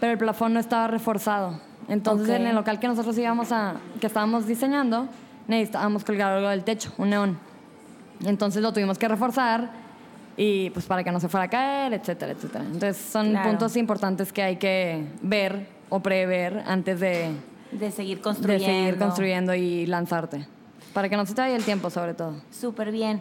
pero 0.00 0.12
el 0.12 0.18
plafón 0.18 0.52
no 0.52 0.60
estaba 0.60 0.86
reforzado. 0.88 1.58
Entonces, 1.88 2.28
Ok. 2.28 2.36
en 2.36 2.46
el 2.48 2.54
local 2.54 2.78
que 2.78 2.88
nosotros 2.88 3.16
íbamos 3.16 3.52
a, 3.52 3.76
que 4.00 4.06
estábamos 4.06 4.46
diseñando, 4.46 5.08
necesitábamos 5.48 6.04
colgar 6.04 6.32
algo 6.32 6.48
del 6.50 6.62
techo, 6.64 6.92
un 6.98 7.08
neón. 7.10 7.38
Entonces 8.26 8.60
lo 8.60 8.72
tuvimos 8.74 8.98
que 8.98 9.08
reforzar 9.08 9.70
y 10.42 10.70
pues 10.70 10.86
para 10.86 11.04
que 11.04 11.12
no 11.12 11.20
se 11.20 11.28
fuera 11.28 11.44
a 11.44 11.48
caer, 11.48 11.92
etcétera, 11.92 12.32
etcétera. 12.32 12.64
Entonces 12.64 12.96
son 12.96 13.28
Claro. 13.30 13.50
puntos 13.50 13.76
importantes 13.76 14.32
que 14.32 14.42
hay 14.42 14.56
que 14.56 15.04
ver 15.20 15.66
o 15.90 16.00
prever 16.00 16.62
antes 16.66 16.98
de, 16.98 17.32
De 17.72 17.90
seguir 17.90 18.16
de 18.18 18.22
construyendo. 18.22 18.64
seguir 18.66 18.96
construyendo 18.98 19.54
y 19.54 19.84
lanzarte. 19.84 20.46
Para 20.94 21.10
que 21.10 21.16
no 21.18 21.26
se 21.26 21.34
te 21.34 21.42
vaya 21.42 21.56
el 21.56 21.62
tiempo, 21.64 21.90
sobre 21.90 22.14
todo. 22.14 22.36
Súper 22.50 22.90
bien. 22.90 23.20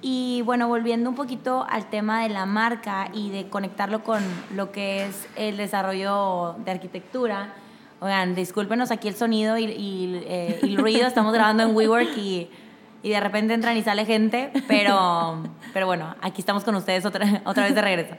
Y 0.00 0.42
bueno, 0.46 0.68
volviendo 0.68 1.10
un 1.10 1.16
poquito 1.16 1.66
al 1.68 1.90
tema 1.90 2.22
de 2.22 2.28
la 2.28 2.46
marca 2.46 3.10
y 3.12 3.30
de 3.30 3.48
conectarlo 3.48 4.04
con 4.04 4.22
lo 4.54 4.70
que 4.70 5.06
es 5.06 5.26
el 5.36 5.56
desarrollo 5.56 6.54
de 6.64 6.70
arquitectura. 6.70 7.52
Oigan, 7.98 8.34
discúlpenos 8.36 8.92
aquí 8.92 9.08
el 9.08 9.16
sonido 9.16 9.58
y, 9.58 9.64
y, 9.64 10.22
eh, 10.24 10.60
y 10.62 10.66
el 10.68 10.76
ruido. 10.78 11.06
Estamos 11.08 11.34
grabando 11.34 11.64
en 11.64 11.74
WeWork 11.74 12.16
y, 12.16 12.48
y 13.02 13.10
de 13.10 13.20
repente 13.20 13.54
entran 13.54 13.76
y 13.76 13.82
sale 13.82 14.04
gente, 14.04 14.50
pero, 14.68 15.42
pero 15.72 15.86
bueno, 15.86 16.14
aquí 16.20 16.40
estamos 16.40 16.64
con 16.64 16.74
ustedes 16.74 17.04
otra, 17.06 17.42
otra 17.44 17.64
vez 17.64 17.74
de 17.74 17.82
regreso. 17.82 18.14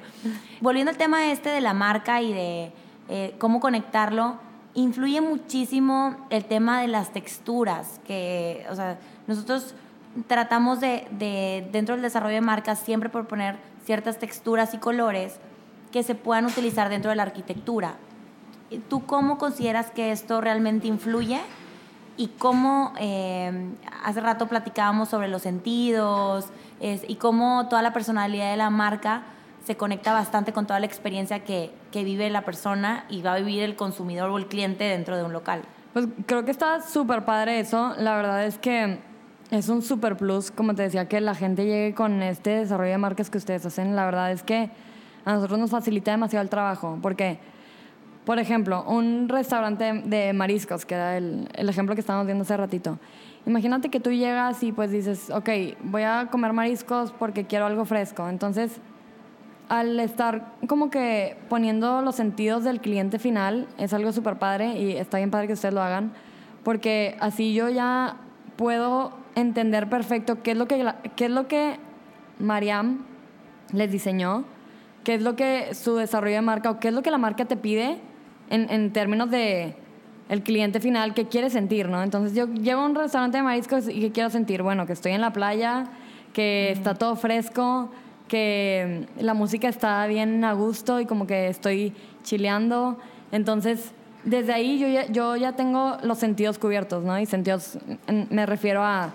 Volviendo 0.60 0.92
al 0.92 0.98
tema 0.98 1.32
este 1.32 1.50
de 1.50 1.62
la 1.62 1.74
marca 1.74 2.22
y 2.22 2.34
de 2.34 2.72
eh, 3.10 3.36
cómo 3.38 3.60
conectarlo, 3.60 4.38
influye 4.74 5.22
muchísimo 5.22 6.16
el 6.30 6.46
tema 6.46 6.82
de 6.82 6.88
las 6.88 7.12
texturas, 7.12 8.00
que, 8.06 8.66
o 8.70 8.76
sea, 8.76 8.98
nosotros 9.28 9.76
tratamos 10.28 10.80
de, 10.80 11.08
de, 11.12 11.68
dentro 11.72 11.96
del 11.96 12.02
desarrollo 12.02 12.36
de 12.36 12.42
marcas, 12.42 12.80
siempre 12.80 13.10
proponer 13.10 13.58
ciertas 13.86 14.18
texturas 14.20 14.74
y 14.74 14.78
colores 14.78 15.40
que 15.92 16.04
se 16.04 16.16
puedan 16.16 16.46
utilizar 16.46 16.90
dentro 16.90 17.10
de 17.10 17.18
la 17.18 17.24
arquitectura. 17.24 17.96
¿tú 18.80 19.06
cómo 19.06 19.38
consideras 19.38 19.92
que 19.92 20.12
esto 20.12 20.42
realmente 20.42 20.88
influye? 20.88 21.42
Y 22.22 22.28
cómo, 22.38 22.94
eh, 23.00 23.52
hace 24.04 24.22
rato 24.22 24.48
platicábamos 24.48 25.10
sobre 25.10 25.28
los 25.28 25.42
sentidos 25.42 26.50
y 26.80 27.16
cómo 27.16 27.68
toda 27.68 27.82
la 27.82 27.94
personalidad 27.94 28.52
de 28.52 28.58
la 28.58 28.70
marca 28.70 29.24
se 29.66 29.76
conecta 29.76 30.14
bastante 30.14 30.54
con 30.54 30.68
toda 30.68 30.80
la 30.80 30.86
experiencia 30.86 31.44
que, 31.44 31.72
que 31.92 32.04
vive 32.04 32.30
la 32.30 32.44
persona 32.44 33.06
y 33.10 33.24
va 33.24 33.34
a 33.34 33.38
vivir 33.40 33.64
el 33.64 33.76
consumidor 33.76 34.30
o 34.30 34.38
el 34.38 34.46
cliente 34.46 34.84
dentro 34.84 35.18
de 35.18 35.24
un 35.24 35.34
local. 35.34 35.64
Pues 35.94 36.10
creo 36.28 36.46
que 36.46 36.52
está 36.52 36.84
súper 36.84 37.26
padre 37.26 37.60
eso. 37.60 37.96
La 37.98 38.16
verdad 38.16 38.46
es 38.46 38.60
que 38.60 39.00
es 39.50 39.68
un 39.70 39.82
super 39.82 40.16
plus, 40.16 40.52
como 40.52 40.76
te 40.76 40.84
decía, 40.84 41.08
que 41.08 41.22
la 41.22 41.34
gente 41.34 41.66
llegue 41.66 41.96
con 41.96 42.22
este 42.22 42.52
desarrollo 42.52 42.92
de 42.92 43.00
marcas 43.00 43.32
que 43.32 43.40
ustedes 43.40 43.66
hacen. 43.66 43.96
La 43.96 44.06
verdad 44.06 44.32
es 44.32 44.44
que 44.44 44.70
a 45.26 45.34
nosotros 45.34 45.58
nos 45.58 45.72
facilita 45.72 46.12
demasiado 46.12 46.44
el 46.44 46.52
trabajo, 46.52 47.00
porque, 47.02 47.40
por 48.26 48.40
ejemplo, 48.40 48.84
un 48.88 49.30
restaurante 49.30 50.04
de 50.06 50.34
mariscos, 50.34 50.86
que 50.86 50.96
era 50.96 51.18
el, 51.18 51.48
el 51.54 51.70
ejemplo 51.70 51.96
que 51.96 52.02
estábamos 52.02 52.28
viendo 52.28 52.44
hace 52.44 52.56
ratito. 52.56 53.00
Imagínate 53.46 53.90
que 53.90 54.00
tú 54.00 54.12
llegas 54.12 54.62
y 54.62 54.72
pues 54.72 54.92
dices, 54.92 55.32
ok, 55.32 55.50
voy 55.84 56.04
a 56.04 56.28
comer 56.30 56.54
mariscos 56.54 57.12
porque 57.12 57.46
quiero 57.46 57.66
algo 57.66 57.86
fresco. 57.86 58.30
Entonces, 58.30 58.80
al 59.72 60.00
estar 60.00 60.54
como 60.68 60.92
que 60.92 61.38
poniendo 61.50 62.02
los 62.02 62.16
sentidos 62.16 62.64
del 62.64 62.82
cliente 62.82 63.18
final, 63.18 63.68
es 63.78 63.94
algo 63.94 64.12
súper 64.12 64.38
padre 64.38 64.78
y 64.78 64.92
está 64.98 65.18
bien 65.18 65.32
padre 65.32 65.48
que 65.48 65.54
ustedes 65.54 65.74
lo 65.74 65.82
hagan, 65.82 66.12
porque 66.64 67.16
así 67.20 67.54
yo 67.54 67.70
ya 67.70 68.18
puedo 68.58 69.14
entender 69.34 69.90
perfecto 69.90 70.44
qué 70.44 70.52
es 70.52 70.58
lo 70.58 70.68
que, 70.68 70.94
qué 71.16 71.26
es 71.26 71.32
lo 71.32 71.48
que 71.48 71.78
Mariam 72.38 73.06
les 73.72 73.92
diseñó, 73.92 74.44
qué 75.04 75.16
es 75.16 75.22
lo 75.22 75.36
que 75.36 75.74
su 75.74 75.96
desarrollo 75.96 76.36
de 76.36 76.42
marca 76.42 76.70
o 76.70 76.80
qué 76.80 76.90
es 76.90 76.94
lo 76.94 77.02
que 77.02 77.10
la 77.10 77.18
marca 77.18 77.46
te 77.46 77.56
pide 77.56 78.00
en, 78.52 78.70
en 78.70 78.94
términos 78.94 79.32
de 79.32 79.74
el 80.30 80.44
cliente 80.44 80.80
final 80.80 81.14
que 81.14 81.28
quiere 81.28 81.50
sentir, 81.50 81.90
¿no? 81.90 82.02
Entonces 82.04 82.34
yo 82.34 82.48
llego 82.48 82.82
a 82.82 82.86
un 82.86 82.96
restaurante 82.96 83.38
de 83.38 83.44
mariscos 83.44 83.90
y 83.90 84.00
que 84.00 84.12
quiero 84.12 84.30
sentir, 84.30 84.62
bueno, 84.62 84.86
que 84.86 84.94
estoy 84.94 85.12
en 85.12 85.20
la 85.22 85.34
playa, 85.34 85.88
que 86.34 86.72
está 86.72 86.94
todo 86.94 87.18
fresco, 87.18 87.90
que 88.30 89.08
la 89.20 89.34
música 89.34 89.68
está 89.68 90.08
bien 90.08 90.46
a 90.46 90.54
gusto 90.54 91.02
y 91.02 91.06
como 91.06 91.28
que 91.28 91.50
estoy 91.50 91.94
chileando. 92.24 92.98
Entonces, 93.34 93.92
desde 94.24 94.54
ahí 94.54 94.80
yo 94.80 94.88
ya, 94.88 95.06
yo 95.08 95.36
ya 95.36 95.54
tengo 95.54 95.98
los 96.04 96.20
sentidos 96.20 96.58
cubiertos, 96.58 97.04
¿no? 97.04 97.20
Y 97.20 97.26
sentidos, 97.26 97.78
me 98.30 98.46
refiero 98.46 98.84
a, 98.84 99.12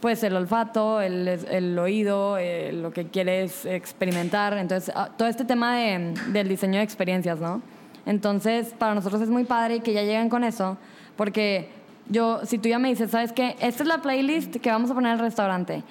pues, 0.00 0.22
el 0.24 0.36
olfato, 0.36 1.00
el, 1.00 1.26
el 1.26 1.78
oído, 1.78 2.36
eh, 2.36 2.72
lo 2.72 2.92
que 2.92 3.06
quieres 3.06 3.64
experimentar. 3.64 4.52
Entonces, 4.58 4.92
ah, 4.94 5.08
todo 5.16 5.28
este 5.28 5.46
tema 5.46 5.76
de, 5.76 6.12
del 6.32 6.48
diseño 6.48 6.80
de 6.80 6.84
experiencias, 6.84 7.40
¿no? 7.40 7.62
Entonces, 8.06 8.74
para 8.78 8.94
nosotros 8.94 9.20
es 9.22 9.28
muy 9.28 9.44
padre 9.44 9.80
que 9.80 9.92
ya 9.92 10.02
lleguen 10.02 10.28
con 10.28 10.44
eso, 10.44 10.76
porque 11.16 11.68
yo, 12.08 12.40
si 12.44 12.58
tú 12.58 12.68
ya 12.68 12.78
me 12.78 12.88
dices, 12.88 13.10
¿sabes 13.10 13.32
qué? 13.32 13.56
Esta 13.60 13.82
es 13.82 13.88
la 13.88 14.02
playlist 14.02 14.56
que 14.56 14.70
vamos 14.70 14.90
a 14.90 14.94
poner 14.94 15.12
el 15.12 15.18
restaurante. 15.18 15.84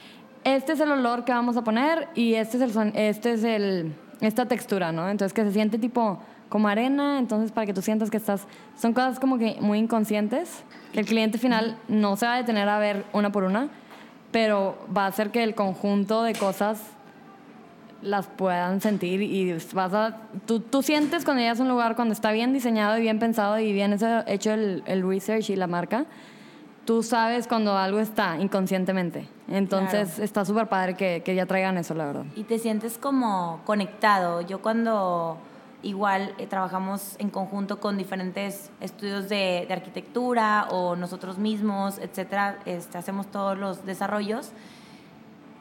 Este 0.43 0.73
es 0.73 0.79
el 0.79 0.91
olor 0.91 1.25
que 1.25 1.31
vamos 1.31 1.57
a 1.57 1.63
poner 1.63 2.07
y 2.15 2.33
este 2.33 2.57
es 2.57 2.75
el, 2.75 2.91
este 2.95 3.33
es 3.33 3.43
el, 3.43 3.93
esta 4.21 4.45
textura, 4.45 4.91
¿no? 4.91 5.09
Entonces, 5.09 5.33
que 5.33 5.43
se 5.43 5.53
siente 5.53 5.77
tipo 5.77 6.19
como 6.49 6.67
arena, 6.67 7.19
entonces 7.19 7.51
para 7.51 7.67
que 7.67 7.73
tú 7.73 7.81
sientas 7.81 8.09
que 8.09 8.17
estás... 8.17 8.47
Son 8.77 8.93
cosas 8.93 9.19
como 9.19 9.37
que 9.37 9.57
muy 9.61 9.77
inconscientes, 9.77 10.63
que 10.91 10.99
el 10.99 11.05
cliente 11.05 11.37
final 11.37 11.77
no 11.87 12.17
se 12.17 12.25
va 12.25 12.33
a 12.33 12.37
detener 12.37 12.67
a 12.67 12.79
ver 12.79 13.05
una 13.13 13.31
por 13.31 13.43
una, 13.43 13.69
pero 14.31 14.77
va 14.95 15.05
a 15.05 15.07
hacer 15.07 15.31
que 15.31 15.43
el 15.43 15.55
conjunto 15.55 16.23
de 16.23 16.33
cosas 16.33 16.81
las 18.01 18.27
puedan 18.27 18.81
sentir 18.81 19.21
y 19.21 19.53
vas 19.73 19.93
a... 19.93 20.17
Tú, 20.45 20.59
tú 20.59 20.81
sientes 20.81 21.25
cuando 21.25 21.41
llegas 21.41 21.59
a 21.59 21.63
un 21.63 21.69
lugar, 21.69 21.95
cuando 21.95 22.13
está 22.13 22.31
bien 22.31 22.53
diseñado 22.53 22.97
y 22.97 23.01
bien 23.01 23.19
pensado 23.19 23.59
y 23.59 23.73
bien 23.73 23.97
hecho 24.27 24.51
el, 24.51 24.83
el 24.85 25.07
research 25.07 25.49
y 25.49 25.55
la 25.55 25.67
marca, 25.67 26.05
tú 26.85 27.03
sabes 27.03 27.47
cuando 27.47 27.77
algo 27.77 27.99
está 27.99 28.37
inconscientemente. 28.39 29.27
Entonces 29.47 30.19
está 30.19 30.45
súper 30.45 30.67
padre 30.67 30.95
que, 30.95 31.21
que 31.23 31.35
ya 31.35 31.45
traigan 31.45 31.77
eso, 31.77 31.93
la 31.93 32.05
verdad. 32.05 32.25
Y 32.35 32.43
te 32.43 32.57
sientes 32.57 32.97
como 32.97 33.61
conectado. 33.65 34.41
Yo 34.41 34.61
cuando 34.61 35.37
igual 35.83 36.33
eh, 36.37 36.47
trabajamos 36.47 37.15
en 37.19 37.29
conjunto 37.29 37.79
con 37.79 37.97
diferentes 37.97 38.71
estudios 38.81 39.29
de, 39.29 39.65
de, 39.67 39.73
arquitectura 39.73 40.67
o 40.71 40.95
nosotros 40.95 41.37
mismos, 41.37 41.99
etcétera, 41.99 42.59
este, 42.65 42.97
hacemos 42.97 43.27
todos 43.27 43.57
los 43.57 43.85
desarrollos. 43.85 44.51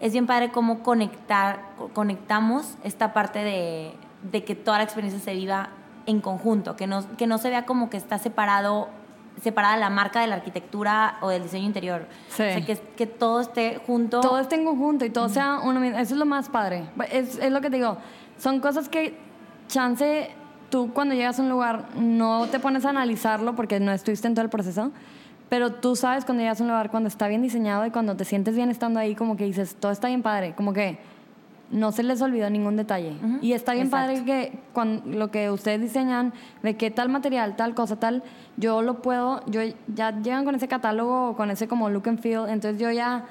Es 0.00 0.12
bien 0.12 0.26
padre 0.26 0.50
cómo 0.50 0.82
conectar, 0.82 1.60
conectamos 1.92 2.76
esta 2.84 3.12
parte 3.12 3.40
de, 3.40 3.94
de 4.30 4.44
que 4.44 4.54
toda 4.54 4.78
la 4.78 4.84
experiencia 4.84 5.20
se 5.20 5.34
viva 5.34 5.70
en 6.06 6.20
conjunto, 6.20 6.76
que 6.76 6.86
no, 6.86 7.04
que 7.16 7.26
no 7.26 7.38
se 7.38 7.50
vea 7.50 7.66
como 7.66 7.90
que 7.90 7.96
está 7.96 8.18
separado 8.18 8.88
separada 9.42 9.76
la 9.76 9.90
marca 9.90 10.20
de 10.20 10.26
la 10.26 10.36
arquitectura 10.36 11.18
o 11.20 11.28
del 11.28 11.44
diseño 11.44 11.66
interior. 11.66 12.06
Sí. 12.28 12.42
O 12.42 12.52
sea, 12.52 12.60
que, 12.64 12.76
que 12.76 13.06
todo 13.06 13.40
esté 13.40 13.80
junto. 13.86 14.20
Todo 14.20 14.38
esté 14.40 14.56
en 14.56 14.64
conjunto 14.64 15.04
y 15.04 15.10
todo 15.10 15.28
sea 15.28 15.60
uno 15.62 15.80
mismo. 15.80 15.98
Eso 15.98 16.14
es 16.14 16.18
lo 16.18 16.26
más 16.26 16.48
padre. 16.48 16.86
Es, 17.12 17.38
es 17.38 17.52
lo 17.52 17.60
que 17.60 17.70
te 17.70 17.76
digo. 17.76 17.98
Son 18.36 18.60
cosas 18.60 18.88
que 18.88 19.16
chance 19.68 20.30
tú 20.70 20.92
cuando 20.92 21.14
llegas 21.14 21.38
a 21.38 21.42
un 21.42 21.48
lugar 21.48 21.88
no 21.96 22.46
te 22.46 22.58
pones 22.58 22.84
a 22.84 22.90
analizarlo 22.90 23.54
porque 23.54 23.80
no 23.80 23.92
estuviste 23.92 24.26
en 24.26 24.34
todo 24.34 24.44
el 24.44 24.50
proceso, 24.50 24.92
pero 25.48 25.72
tú 25.72 25.96
sabes 25.96 26.24
cuando 26.24 26.42
llegas 26.42 26.60
a 26.60 26.64
un 26.64 26.68
lugar 26.68 26.90
cuando 26.90 27.08
está 27.08 27.28
bien 27.28 27.42
diseñado 27.42 27.86
y 27.86 27.90
cuando 27.90 28.16
te 28.16 28.24
sientes 28.24 28.54
bien 28.54 28.70
estando 28.70 29.00
ahí, 29.00 29.14
como 29.14 29.36
que 29.36 29.44
dices, 29.44 29.76
todo 29.78 29.92
está 29.92 30.08
bien 30.08 30.22
padre, 30.22 30.54
como 30.54 30.72
que 30.72 30.98
no 31.70 31.92
se 31.92 32.02
les 32.02 32.20
olvidó 32.22 32.48
ningún 32.48 32.76
detalle. 32.76 33.12
Y 33.42 33.52
está 33.52 33.74
bien 33.74 33.90
padre 33.90 34.24
que 34.24 34.58
cuando, 34.72 35.18
lo 35.18 35.30
que 35.30 35.50
ustedes 35.50 35.80
diseñan, 35.80 36.32
de 36.62 36.76
qué 36.76 36.90
tal 36.90 37.08
material, 37.08 37.56
tal 37.56 37.74
cosa, 37.74 37.96
tal, 37.96 38.22
yo 38.56 38.82
lo 38.82 39.02
puedo, 39.02 39.44
yo 39.46 39.60
ya 39.94 40.18
llegan 40.18 40.44
con 40.44 40.54
ese 40.54 40.68
catálogo, 40.68 41.36
con 41.36 41.50
ese 41.50 41.68
como 41.68 41.90
look 41.90 42.08
and 42.08 42.20
feel, 42.20 42.48
entonces 42.48 42.80
yo 42.80 42.90
ya 42.90 43.26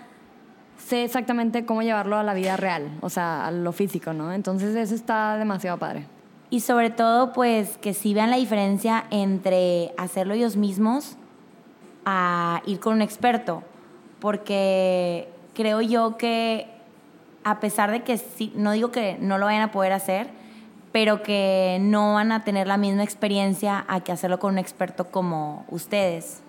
sé 0.78 1.04
exactamente 1.04 1.66
cómo 1.66 1.82
llevarlo 1.82 2.16
a 2.18 2.24
la 2.24 2.34
vida 2.34 2.58
real, 2.58 2.90
o 3.02 3.10
sea, 3.10 3.48
a 3.48 3.52
lo 3.52 3.72
físico, 3.72 4.14
¿no? 4.14 4.32
Entonces 4.32 4.76
eso 4.76 4.94
está 4.94 5.38
demasiado 5.38 5.78
padre. 5.78 6.06
Y 6.50 6.62
sobre 6.62 6.92
todo, 6.92 7.34
pues, 7.34 7.78
que 7.78 7.94
sí 7.94 8.14
vean 8.14 8.30
la 8.30 8.38
diferencia 8.38 9.06
entre 9.10 9.92
hacerlo 9.98 10.34
ellos 10.34 10.56
mismos 10.56 11.18
a 12.10 12.62
ir 12.66 12.80
con 12.80 12.94
un 12.94 13.02
experto, 13.02 13.64
porque 14.20 15.28
creo 15.54 15.82
yo 15.82 16.16
que 16.16 16.68
a 17.44 17.60
pesar 17.60 17.92
de 17.92 18.04
que 18.04 18.18
sí, 18.18 18.54
no 18.56 18.72
digo 18.72 18.92
que 18.92 19.18
no 19.20 19.38
lo 19.38 19.46
vayan 19.46 19.64
a 19.64 19.72
poder 19.74 19.92
hacer, 19.92 20.30
pero 20.94 21.22
que 21.22 21.80
no 21.82 22.14
van 22.14 22.32
a 22.32 22.46
tener 22.46 22.66
la 22.66 22.78
misma 22.78 23.04
experiencia 23.04 23.84
a 23.90 24.00
que 24.00 24.14
hacerlo 24.14 24.40
con 24.40 24.54
un 24.54 24.58
experto 24.58 25.12
como 25.12 25.66
ustedes. 25.70 26.44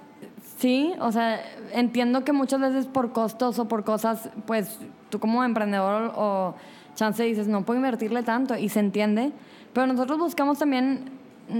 Sí, 0.58 0.94
o 1.00 1.10
sea, 1.10 1.40
entiendo 1.72 2.22
que 2.22 2.32
muchas 2.32 2.60
veces 2.60 2.86
por 2.86 3.10
costos 3.12 3.58
o 3.58 3.66
por 3.66 3.82
cosas, 3.82 4.30
pues 4.46 4.78
tú 5.10 5.18
como 5.18 5.42
emprendedor 5.42 6.12
o 6.14 6.54
chance 6.94 7.24
dices, 7.24 7.48
no 7.48 7.64
puedo 7.64 7.78
invertirle 7.78 8.22
tanto 8.22 8.56
y 8.56 8.68
se 8.68 8.78
entiende, 8.78 9.32
pero 9.72 9.88
nosotros 9.88 10.18
buscamos 10.18 10.58
también, 10.58 11.10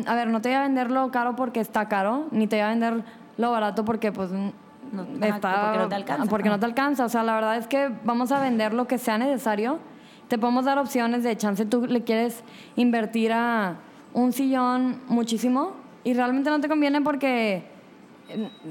a 0.06 0.14
ver, 0.14 0.28
no 0.28 0.40
te 0.40 0.50
voy 0.50 0.56
a 0.56 0.62
vender 0.62 0.92
lo 0.92 1.10
caro 1.10 1.34
porque 1.34 1.58
está 1.58 1.88
caro, 1.88 2.28
ni 2.30 2.46
te 2.46 2.56
voy 2.56 2.64
a 2.64 2.68
vender 2.68 3.04
lo 3.38 3.50
barato 3.50 3.84
porque 3.84 4.12
pues 4.12 4.30
no, 4.30 4.52
está, 5.22 5.62
porque 5.62 5.78
no 5.78 5.88
te 5.88 5.94
alcanza. 5.94 6.24
Porque 6.26 6.48
no 6.50 6.58
te 6.60 6.66
alcanza. 6.66 7.04
O 7.06 7.08
sea, 7.08 7.22
la 7.22 7.34
verdad 7.34 7.56
es 7.56 7.66
que 7.66 7.90
vamos 8.04 8.30
a 8.32 8.40
vender 8.40 8.74
lo 8.74 8.86
que 8.86 8.98
sea 8.98 9.16
necesario. 9.16 9.78
Te 10.28 10.36
podemos 10.36 10.66
dar 10.66 10.78
opciones 10.78 11.22
de 11.22 11.36
chance. 11.36 11.64
Tú 11.64 11.86
le 11.86 12.02
quieres 12.02 12.42
invertir 12.76 13.32
a 13.32 13.76
un 14.12 14.32
sillón 14.32 15.00
muchísimo 15.08 15.72
y 16.04 16.12
realmente 16.14 16.50
no 16.50 16.60
te 16.60 16.68
conviene 16.68 17.00
porque 17.00 17.64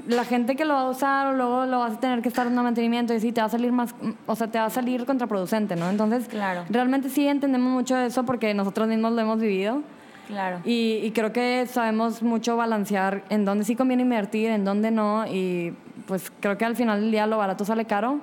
la 0.06 0.24
gente 0.24 0.54
que 0.54 0.64
lo 0.64 0.74
va 0.74 0.82
a 0.82 0.88
usar 0.88 1.26
o 1.28 1.32
luego 1.32 1.66
lo 1.66 1.80
vas 1.80 1.94
a 1.94 2.00
tener 2.00 2.22
que 2.22 2.28
estar 2.28 2.46
dando 2.46 2.62
mantenimiento 2.62 3.12
y 3.12 3.20
sí 3.20 3.32
te 3.32 3.40
va 3.40 3.48
a 3.48 3.50
salir 3.50 3.72
más, 3.72 3.94
o 4.26 4.36
sea, 4.36 4.46
te 4.46 4.58
va 4.58 4.66
a 4.66 4.70
salir 4.70 5.04
contraproducente, 5.04 5.74
¿no? 5.74 5.90
Entonces, 5.90 6.28
claro. 6.28 6.64
realmente 6.68 7.08
sí 7.08 7.26
entendemos 7.26 7.72
mucho 7.72 7.96
de 7.96 8.06
eso 8.06 8.24
porque 8.24 8.54
nosotros 8.54 8.86
mismos 8.86 9.12
lo 9.12 9.20
hemos 9.20 9.40
vivido. 9.40 9.82
Claro. 10.28 10.60
Y, 10.64 11.00
y, 11.02 11.10
creo 11.12 11.32
que 11.32 11.66
sabemos 11.66 12.22
mucho 12.22 12.56
balancear 12.56 13.24
en 13.30 13.44
dónde 13.44 13.64
sí 13.64 13.74
conviene 13.74 14.02
invertir, 14.02 14.50
en 14.50 14.64
dónde 14.64 14.90
no. 14.90 15.26
Y 15.26 15.74
pues 16.06 16.30
creo 16.40 16.56
que 16.56 16.64
al 16.64 16.76
final 16.76 17.00
del 17.00 17.10
día 17.10 17.26
lo 17.26 17.38
barato 17.38 17.64
sale 17.64 17.86
caro. 17.86 18.20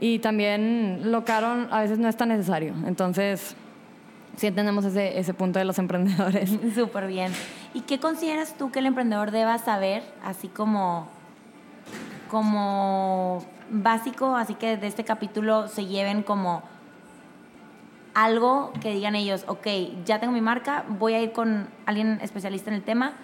Y 0.00 0.20
también 0.20 1.10
lo 1.10 1.24
caro 1.24 1.66
a 1.70 1.80
veces 1.80 1.98
no 1.98 2.08
es 2.08 2.16
tan 2.16 2.28
necesario. 2.28 2.72
Entonces, 2.86 3.56
sí 4.36 4.46
entendemos 4.46 4.84
ese, 4.84 5.18
ese 5.18 5.34
punto 5.34 5.58
de 5.58 5.64
los 5.64 5.78
emprendedores. 5.78 6.50
Súper 6.74 7.06
bien. 7.06 7.32
¿Y 7.72 7.80
qué 7.80 7.98
consideras 7.98 8.54
tú 8.56 8.70
que 8.70 8.78
el 8.78 8.86
emprendedor 8.86 9.30
deba 9.30 9.58
saber, 9.58 10.02
así 10.24 10.48
como, 10.48 11.08
como 12.30 13.44
básico, 13.70 14.36
así 14.36 14.54
que 14.54 14.76
de 14.76 14.86
este 14.86 15.04
capítulo 15.04 15.68
se 15.68 15.86
lleven 15.86 16.22
como 16.22 16.62
algo 18.14 18.72
que 18.80 18.92
digan 18.92 19.14
ellos, 19.14 19.44
ok, 19.48 19.66
ya 20.04 20.20
tengo 20.20 20.32
mi 20.32 20.40
marca, 20.40 20.84
voy 20.88 21.14
a 21.14 21.20
ir 21.20 21.32
con 21.32 21.68
alguien 21.86 22.18
especialista 22.22 22.70
en 22.70 22.76
el 22.76 22.82
tema. 22.82 23.14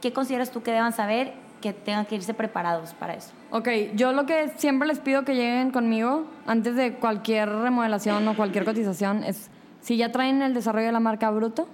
¿Qué 0.00 0.12
consideras 0.12 0.50
tú 0.50 0.62
que 0.62 0.72
deban 0.72 0.92
saber 0.92 1.34
que 1.60 1.72
tengan 1.72 2.06
que 2.06 2.16
irse 2.16 2.34
preparados 2.34 2.94
para 2.94 3.14
eso? 3.14 3.32
Ok, 3.50 3.68
yo 3.94 4.12
lo 4.12 4.26
que 4.26 4.48
siempre 4.56 4.88
les 4.88 4.98
pido 4.98 5.24
que 5.24 5.34
lleguen 5.34 5.70
conmigo 5.70 6.24
antes 6.46 6.74
de 6.74 6.94
cualquier 6.94 7.48
remodelación 7.48 8.26
o 8.28 8.34
cualquier 8.34 8.64
cotización 8.64 9.24
es 9.24 9.50
si 9.80 9.96
ya 9.96 10.10
traen 10.10 10.42
el 10.42 10.54
desarrollo 10.54 10.86
de 10.86 10.92
la 10.92 11.00
marca 11.00 11.30
bruto, 11.30 11.68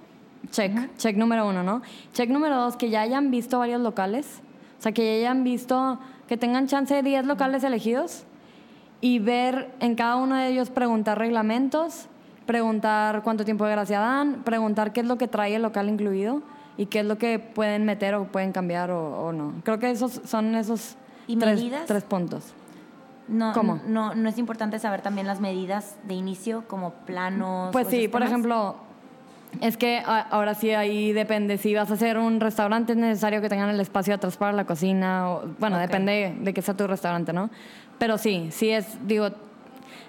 Check, 0.51 0.95
check 0.97 1.17
número 1.17 1.47
uno, 1.47 1.63
¿no? 1.63 1.81
Check 2.13 2.29
número 2.29 2.55
dos, 2.55 2.77
que 2.77 2.89
ya 2.89 3.01
hayan 3.01 3.31
visto 3.31 3.59
varios 3.59 3.81
locales. 3.81 4.41
O 4.79 4.81
sea, 4.81 4.91
que 4.91 5.03
ya 5.03 5.29
hayan 5.29 5.43
visto, 5.43 5.99
que 6.27 6.37
tengan 6.37 6.67
chance 6.67 6.93
de 6.93 7.03
10 7.03 7.25
locales 7.25 7.63
elegidos 7.63 8.25
y 9.01 9.19
ver 9.19 9.71
en 9.79 9.95
cada 9.95 10.15
uno 10.17 10.35
de 10.35 10.47
ellos 10.47 10.69
preguntar 10.69 11.17
reglamentos, 11.17 12.07
preguntar 12.47 13.21
cuánto 13.21 13.45
tiempo 13.45 13.65
de 13.65 13.71
gracia 13.73 13.99
dan, 13.99 14.41
preguntar 14.43 14.93
qué 14.93 15.01
es 15.01 15.05
lo 15.05 15.19
que 15.19 15.27
trae 15.27 15.55
el 15.55 15.61
local 15.61 15.89
incluido 15.89 16.41
y 16.77 16.87
qué 16.87 17.01
es 17.01 17.05
lo 17.05 17.19
que 17.19 17.37
pueden 17.37 17.85
meter 17.85 18.15
o 18.15 18.25
pueden 18.25 18.51
cambiar 18.51 18.89
o, 18.89 19.31
no. 19.31 19.53
Creo 19.63 19.77
que 19.77 19.91
esos 19.91 20.21
son 20.25 20.55
esos 20.55 20.95
tres, 21.27 21.61
tres, 21.85 22.03
puntos. 22.03 22.53
No, 23.27 23.51
¿Cómo? 23.53 23.81
No, 23.85 24.15
no 24.15 24.29
es 24.29 24.37
importante 24.37 24.79
saber 24.79 25.01
también 25.01 25.27
las 25.27 25.41
medidas 25.41 25.97
de 26.07 26.13
inicio, 26.13 26.63
como 26.67 26.91
planos. 26.91 27.71
Pues 27.73 27.87
sí, 27.87 28.07
por 28.07 28.23
ejemplo, 28.23 28.77
es 29.59 29.75
que 29.75 30.01
ahora 30.05 30.53
sí 30.53 30.71
ahí 30.71 31.11
depende. 31.11 31.57
Si 31.57 31.73
vas 31.75 31.91
a 31.91 31.95
hacer 31.95 32.17
un 32.17 32.39
restaurante 32.39 32.93
es 32.93 32.97
necesario 32.97 33.41
que 33.41 33.49
tengan 33.49 33.69
el 33.69 33.79
espacio 33.81 34.15
atrás 34.15 34.37
para 34.37 34.53
la 34.53 34.65
cocina. 34.65 35.29
O, 35.29 35.43
bueno, 35.59 35.77
depende 35.77 36.37
de 36.39 36.53
que 36.53 36.61
sea 36.61 36.75
tu 36.75 36.87
restaurante, 36.87 37.33
¿no? 37.33 37.49
Pero 37.97 38.17
sí, 38.17 38.47
sí 38.51 38.69
es, 38.69 38.85
digo, 39.07 39.29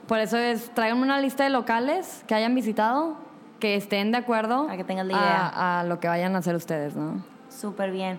por 0.08 0.18
eso 0.18 0.36
es, 0.36 0.74
traigan 0.74 0.98
una 0.98 1.20
lista 1.20 1.44
de 1.44 1.50
locales 1.50 2.24
que 2.26 2.34
hayan 2.34 2.54
visitado, 2.54 3.16
que 3.60 3.76
estén 3.76 4.10
de 4.10 4.18
acuerdo 4.18 4.68
a, 4.68 4.76
que 4.76 4.82
tengan 4.82 5.06
la 5.06 5.14
idea. 5.14 5.80
a 5.80 5.84
lo 5.84 6.00
que 6.00 6.08
vayan 6.08 6.34
a 6.34 6.38
hacer 6.38 6.56
ustedes, 6.56 6.96
¿no? 6.96 7.22
Súper 7.50 7.92
bien. 7.92 8.18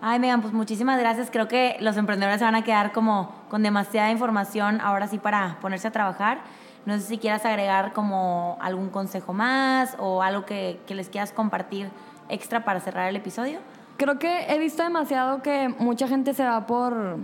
Ay, 0.00 0.18
Megan, 0.18 0.42
pues 0.42 0.52
muchísimas 0.52 0.98
gracias. 0.98 1.30
Creo 1.30 1.48
que 1.48 1.76
los 1.80 1.96
emprendedores 1.96 2.38
se 2.38 2.44
van 2.44 2.54
a 2.54 2.62
quedar 2.62 2.92
como 2.92 3.34
con 3.48 3.62
demasiada 3.62 4.10
información 4.10 4.80
ahora 4.80 5.08
sí 5.08 5.18
para 5.18 5.58
ponerse 5.60 5.88
a 5.88 5.92
trabajar. 5.92 6.42
No 6.86 6.94
sé 6.94 7.00
si 7.00 7.18
quieras 7.18 7.44
agregar 7.46 7.92
como 7.94 8.58
algún 8.60 8.90
consejo 8.90 9.32
más 9.32 9.96
o 9.98 10.22
algo 10.22 10.44
que, 10.44 10.80
que 10.86 10.94
les 10.94 11.08
quieras 11.08 11.32
compartir 11.32 11.88
extra 12.28 12.64
para 12.64 12.80
cerrar 12.80 13.08
el 13.08 13.16
episodio. 13.16 13.58
Creo 13.96 14.18
que 14.18 14.52
he 14.52 14.58
visto 14.58 14.82
demasiado 14.82 15.42
que 15.42 15.68
mucha 15.78 16.06
gente 16.06 16.34
se 16.34 16.44
va 16.44 16.66
por, 16.66 17.16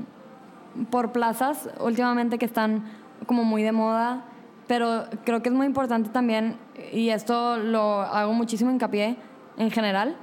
por 0.90 1.12
plazas 1.12 1.68
últimamente 1.80 2.38
que 2.38 2.46
están 2.46 2.84
como 3.26 3.44
muy 3.44 3.62
de 3.62 3.72
moda, 3.72 4.24
pero 4.66 5.04
creo 5.24 5.42
que 5.42 5.48
es 5.48 5.54
muy 5.54 5.66
importante 5.66 6.10
también, 6.10 6.56
y 6.92 7.10
esto 7.10 7.56
lo 7.58 8.00
hago 8.02 8.32
muchísimo 8.32 8.70
hincapié 8.70 9.16
en 9.56 9.70
general, 9.70 10.16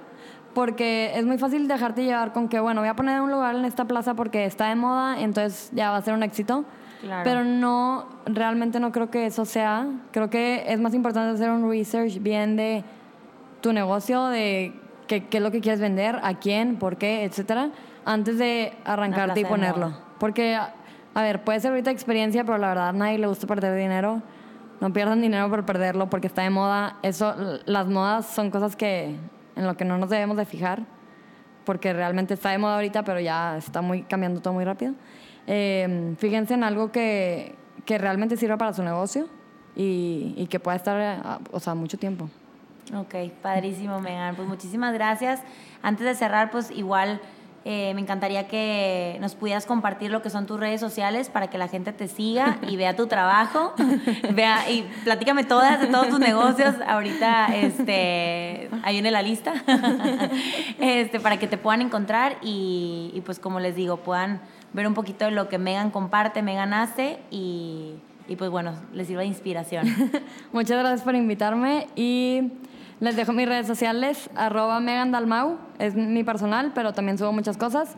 porque 0.54 1.12
es 1.16 1.26
muy 1.26 1.38
fácil 1.38 1.68
dejarte 1.68 2.04
llevar 2.04 2.34
con 2.34 2.50
que, 2.50 2.60
bueno, 2.60 2.82
voy 2.82 2.90
a 2.90 2.96
poner 2.96 3.22
un 3.22 3.30
lugar 3.30 3.56
en 3.56 3.66
esta 3.66 3.86
plaza 3.86 4.16
porque 4.16 4.46
está 4.46 4.70
de 4.70 4.76
moda, 4.76 5.20
entonces 5.20 5.70
ya 5.74 5.92
va 5.92 5.98
a 5.98 6.02
ser 6.02 6.14
un 6.14 6.24
éxito. 6.24 6.66
Pero 7.24 7.44
no, 7.44 8.08
realmente 8.26 8.80
no 8.80 8.92
creo 8.92 9.12
que 9.12 9.28
eso 9.28 9.46
sea. 9.46 9.88
Creo 10.12 10.32
que 10.32 10.64
es 10.68 10.80
más 10.80 10.96
importante 10.96 11.36
hacer 11.36 11.52
un 11.52 11.70
research 11.70 12.20
bien 12.22 12.56
de 12.56 12.84
tu 13.62 13.72
negocio, 13.72 14.26
de 14.26 14.74
qué, 15.06 15.26
qué 15.26 15.38
es 15.38 15.44
lo 15.44 15.52
que 15.52 15.62
quieres 15.62 15.80
vender, 15.80 16.20
a 16.24 16.34
quién, 16.40 16.78
por 16.78 16.98
qué, 16.98 17.24
etcétera, 17.24 17.70
antes 18.04 18.40
de 18.40 18.74
arrancarte 18.84 19.42
y 19.42 19.46
ponerlo. 19.46 19.94
Porque, 20.20 20.58
a 21.18 21.24
ver, 21.24 21.44
puede 21.44 21.60
ser 21.60 21.72
ahorita 21.72 21.90
experiencia, 21.90 22.44
pero 22.44 22.60
la 22.60 22.68
verdad 22.68 22.90
a 22.90 22.94
nadie 22.94 23.18
le 23.18 23.26
gusta 23.26 23.48
perder 23.48 23.76
dinero. 23.76 24.22
No 24.80 24.94
pierdan 24.94 25.20
dinero 25.20 25.50
por 25.50 25.66
perderlo 25.66 26.12
porque 26.12 26.28
está 26.28 26.44
de 26.44 26.52
moda. 26.52 26.98
Eso, 27.02 27.34
las 27.66 27.88
modas 27.88 28.28
son 28.28 28.52
cosas 28.52 28.76
que 28.76 29.16
en 29.56 29.66
lo 29.66 29.76
que 29.76 29.84
no 29.84 29.98
nos 29.98 30.12
debemos 30.12 30.38
de 30.38 30.46
fijar, 30.46 30.84
porque 31.66 31.92
realmente 31.92 32.36
está 32.36 32.52
de 32.52 32.60
moda 32.60 32.76
ahorita, 32.76 33.04
pero 33.04 33.20
ya 33.20 33.58
está 33.58 33.82
muy 33.82 34.04
cambiando 34.04 34.42
todo 34.42 34.54
muy 34.54 34.64
rápido. 34.64 34.94
Eh, 35.48 36.14
fíjense 36.20 36.54
en 36.54 36.64
algo 36.64 36.92
que, 36.92 37.56
que, 37.84 37.98
realmente 37.98 38.38
sirva 38.38 38.58
para 38.60 38.74
su 38.74 38.84
negocio 38.84 39.28
y, 39.76 40.36
y 40.38 40.46
que 40.46 40.60
pueda 40.60 40.78
estar, 40.78 41.40
o 41.52 41.60
sea, 41.60 41.74
mucho 41.74 41.98
tiempo. 41.98 42.30
Ok, 42.96 43.16
padrísimo, 43.42 44.00
Megan. 44.02 44.36
Pues 44.36 44.48
muchísimas 44.48 44.94
gracias. 44.94 45.42
Antes 45.82 46.06
de 46.06 46.14
cerrar, 46.14 46.52
pues 46.52 46.70
igual 46.70 47.20
eh, 47.70 47.94
me 47.96 48.00
encantaría 48.00 48.48
que 48.48 49.18
nos 49.20 49.36
pudieras 49.36 49.66
compartir 49.66 50.10
lo 50.10 50.22
que 50.22 50.30
son 50.30 50.46
tus 50.46 50.58
redes 50.58 50.80
sociales 50.80 51.28
para 51.28 51.50
que 51.50 51.58
la 51.58 51.68
gente 51.68 51.92
te 51.92 52.08
siga 52.08 52.60
y 52.66 52.78
vea 52.78 52.96
tu 52.96 53.08
trabajo. 53.08 53.74
vea 54.34 54.72
y 54.72 54.88
platícame 55.04 55.44
todas 55.44 55.82
de 55.82 55.88
todos 55.88 56.08
tus 56.08 56.18
negocios. 56.18 56.76
Ahorita 56.88 57.48
este, 57.54 58.70
ahí 58.84 58.94
viene 58.94 59.12
la 59.12 59.22
lista. 59.22 59.54
este, 60.80 61.20
para 61.20 61.40
que 61.40 61.48
te 61.48 61.58
puedan 61.58 61.82
encontrar 61.82 62.38
y, 62.42 63.22
pues 63.26 63.38
como 63.38 63.60
les 63.60 63.76
digo, 63.76 63.98
puedan 63.98 64.40
ver 64.72 64.88
un 64.88 64.94
poquito 64.94 65.26
de 65.26 65.32
lo 65.32 65.50
que 65.50 65.58
Megan 65.58 65.92
comparte, 65.92 66.42
Megan 66.42 66.74
hace 66.74 67.20
y, 67.32 67.96
y 68.30 68.38
pues 68.38 68.50
bueno, 68.50 68.76
les 68.94 69.08
sirva 69.08 69.24
de 69.24 69.28
inspiración. 69.28 69.94
Muchas 70.54 70.80
gracias 70.80 71.02
por 71.02 71.16
invitarme 71.16 71.88
y 71.98 72.50
les 73.00 73.16
dejo 73.16 73.34
mis 73.34 73.48
redes 73.48 73.68
sociales, 73.68 74.30
arroba 74.36 74.80
Megan 74.80 75.12
Dalmau, 75.12 75.58
es 75.78 75.96
mi 75.96 76.24
personal, 76.24 76.72
pero 76.74 76.94
también 76.94 77.18
subo 77.18 77.32
muchas 77.32 77.58
cosas. 77.58 77.96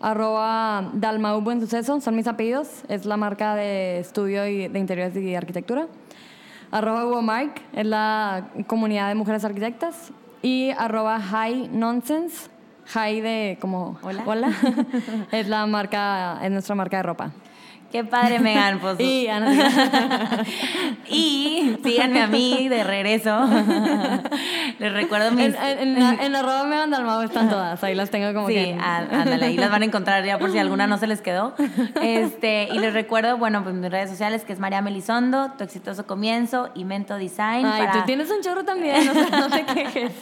Arroba 0.00 0.90
Dalmau 0.92 1.40
Buen 1.40 1.60
Suceso, 1.60 2.00
son 2.00 2.16
mis 2.16 2.26
apellidos, 2.26 2.82
es 2.88 3.06
la 3.06 3.16
marca 3.16 3.54
de 3.54 4.00
estudio 4.00 4.46
y 4.46 4.68
de 4.68 4.78
interiores 4.78 5.16
y 5.16 5.34
arquitectura. 5.34 5.86
Arroba 6.70 7.06
Hugo 7.06 7.22
Mark, 7.22 7.54
es 7.72 7.86
la 7.86 8.48
comunidad 8.66 9.08
de 9.08 9.14
mujeres 9.14 9.44
arquitectas. 9.44 10.12
Y 10.42 10.70
arroba 10.72 11.20
High 11.20 11.70
Nonsense, 11.72 12.50
High 12.86 13.20
de 13.22 13.58
como 13.60 13.98
hola, 14.02 14.24
hola 14.26 14.52
es 15.32 15.48
la 15.48 15.64
marca, 15.66 16.38
es 16.42 16.50
nuestra 16.50 16.74
marca 16.74 16.98
de 16.98 17.02
ropa. 17.02 17.32
Qué 17.94 18.02
padre, 18.02 18.40
Megan. 18.40 18.80
Pues, 18.80 18.98
y, 18.98 19.28
y 21.08 21.78
síganme 21.84 22.22
a 22.22 22.26
mí 22.26 22.68
de 22.68 22.82
regreso. 22.82 23.48
Les 24.80 24.92
recuerdo 24.92 25.30
mis... 25.30 25.54
En, 25.54 25.96
en, 25.96 26.32
la, 26.32 26.40
arroba 26.40 26.64
Megan 26.64 26.90
Dalmau 26.90 27.22
están 27.22 27.48
todas. 27.48 27.84
Ahí 27.84 27.94
las 27.94 28.10
tengo 28.10 28.34
como 28.34 28.48
sí, 28.48 28.54
que... 28.54 28.76
ándale. 28.80 29.46
Ahí 29.46 29.56
las 29.56 29.70
van 29.70 29.82
a 29.82 29.84
encontrar 29.84 30.24
ya 30.24 30.40
por 30.40 30.50
si 30.50 30.58
alguna 30.58 30.88
no 30.88 30.98
se 30.98 31.06
les 31.06 31.20
quedó. 31.20 31.54
Este, 32.02 32.68
y 32.72 32.78
les 32.80 32.92
recuerdo, 32.94 33.38
bueno, 33.38 33.62
pues 33.62 33.76
mis 33.76 33.92
redes 33.92 34.10
sociales, 34.10 34.42
que 34.44 34.52
es 34.52 34.58
María 34.58 34.82
Melisondo, 34.82 35.52
Tu 35.56 35.62
Exitoso 35.62 36.04
Comienzo 36.04 36.70
y 36.74 36.84
Mento 36.84 37.16
Design. 37.16 37.64
Ay, 37.64 37.86
tú 37.92 38.00
tienes 38.06 38.28
un 38.28 38.40
chorro 38.42 38.64
también, 38.64 39.08
no 39.30 39.48
te 39.50 39.64
quejes. 39.66 40.12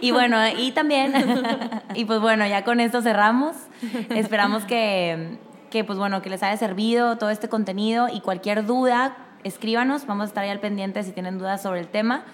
y 0.00 0.10
bueno, 0.10 0.36
y 0.48 0.72
también... 0.72 1.12
y 1.94 2.06
pues 2.06 2.18
bueno, 2.18 2.44
ya 2.48 2.64
con 2.64 2.80
esto 2.80 3.02
cerramos. 3.02 3.54
Esperamos 4.10 4.64
que 4.64 5.38
que 5.70 5.84
pues 5.84 5.98
bueno, 5.98 6.22
que 6.22 6.30
les 6.30 6.42
haya 6.42 6.56
servido 6.56 7.16
todo 7.18 7.30
este 7.30 7.48
contenido 7.48 8.08
y 8.08 8.20
cualquier 8.20 8.66
duda, 8.66 9.16
escríbanos, 9.44 10.06
vamos 10.06 10.24
a 10.24 10.28
estar 10.28 10.44
ahí 10.44 10.50
al 10.50 10.60
pendiente 10.60 11.02
si 11.02 11.12
tienen 11.12 11.38
dudas 11.38 11.62
sobre 11.62 11.80
el 11.80 11.88
tema. 11.88 12.24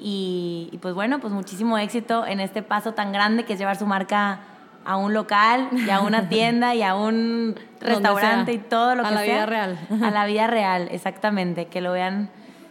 Y, 0.00 0.78
pues 0.80 0.94
bueno, 0.94 1.18
pues 1.18 1.32
muchísimo 1.32 1.76
éxito 1.76 2.24
en 2.24 2.38
este 2.38 2.62
paso 2.62 2.94
tan 2.94 3.12
grande 3.12 3.44
que 3.44 3.54
es 3.54 3.58
llevar 3.58 3.76
su 3.76 3.86
marca 3.86 4.40
a 4.84 4.96
un 4.96 5.12
local 5.12 5.68
y 5.72 5.90
a 5.90 6.00
una 6.00 6.28
tienda 6.28 6.74
y 6.74 6.82
a 6.82 6.94
un 6.94 7.56
restaurante 7.80 8.52
y 8.52 8.58
todo 8.58 8.94
lo 8.94 9.02
que 9.02 9.08
sea. 9.08 9.18
A 9.18 9.24
la 9.24 9.24
vida 9.24 9.46
real. 9.46 9.78
A 10.02 10.10
la 10.10 10.26
vida 10.26 10.46
real, 10.46 10.88
exactamente, 10.92 11.66
que 11.66 11.80
lo 11.80 11.92
vean 11.92 12.30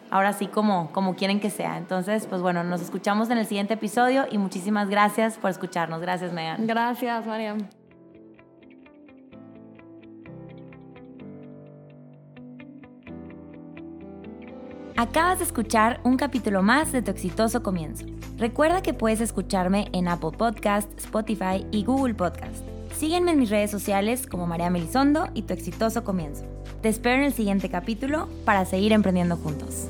ahora 0.10 0.34
sí 0.34 0.48
como, 0.48 0.92
como 0.94 1.16
quieren 1.16 1.40
que 1.40 1.50
sea. 1.50 1.78
Entonces, 1.78 2.26
pues 2.28 2.42
bueno, 2.42 2.64
nos 2.64 2.82
escuchamos 2.82 3.30
en 3.30 3.38
el 3.38 3.46
siguiente 3.46 3.74
episodio 3.74 4.26
y 4.32 4.38
muchísimas 4.38 4.90
gracias 4.90 5.38
por 5.38 5.52
escucharnos. 5.52 6.02
Gracias, 6.02 6.32
Megan. 6.32 6.66
Gracias, 6.66 7.26
Mariam. 7.26 7.68
Acabas 15.00 15.38
de 15.38 15.46
escuchar 15.46 16.02
un 16.04 16.18
capítulo 16.18 16.64
más 16.64 16.92
de 16.92 17.04
Tu 17.04 17.12
exitoso 17.12 17.62
comienzo. 17.62 18.04
Recuerda 18.40 18.82
que 18.82 18.96
puedes 18.96 19.22
escucharme 19.22 19.90
en 19.94 20.08
Apple 20.08 20.32
Podcast, 20.36 20.90
Spotify 20.98 21.68
y 21.72 21.84
Google 21.84 22.16
Podcast. 22.16 22.66
Sígueme 22.98 23.34
en 23.34 23.38
mis 23.38 23.52
redes 23.52 23.70
sociales 23.70 24.26
como 24.26 24.48
María 24.48 24.72
Melisondo 24.72 25.28
y 25.36 25.44
Tu 25.44 25.54
exitoso 25.54 26.04
comienzo. 26.04 26.46
Te 26.82 26.90
espero 26.90 27.18
en 27.18 27.26
el 27.26 27.34
siguiente 27.34 27.70
capítulo 27.70 28.28
para 28.44 28.66
seguir 28.66 28.92
emprendiendo 28.92 29.38
juntos. 29.38 29.88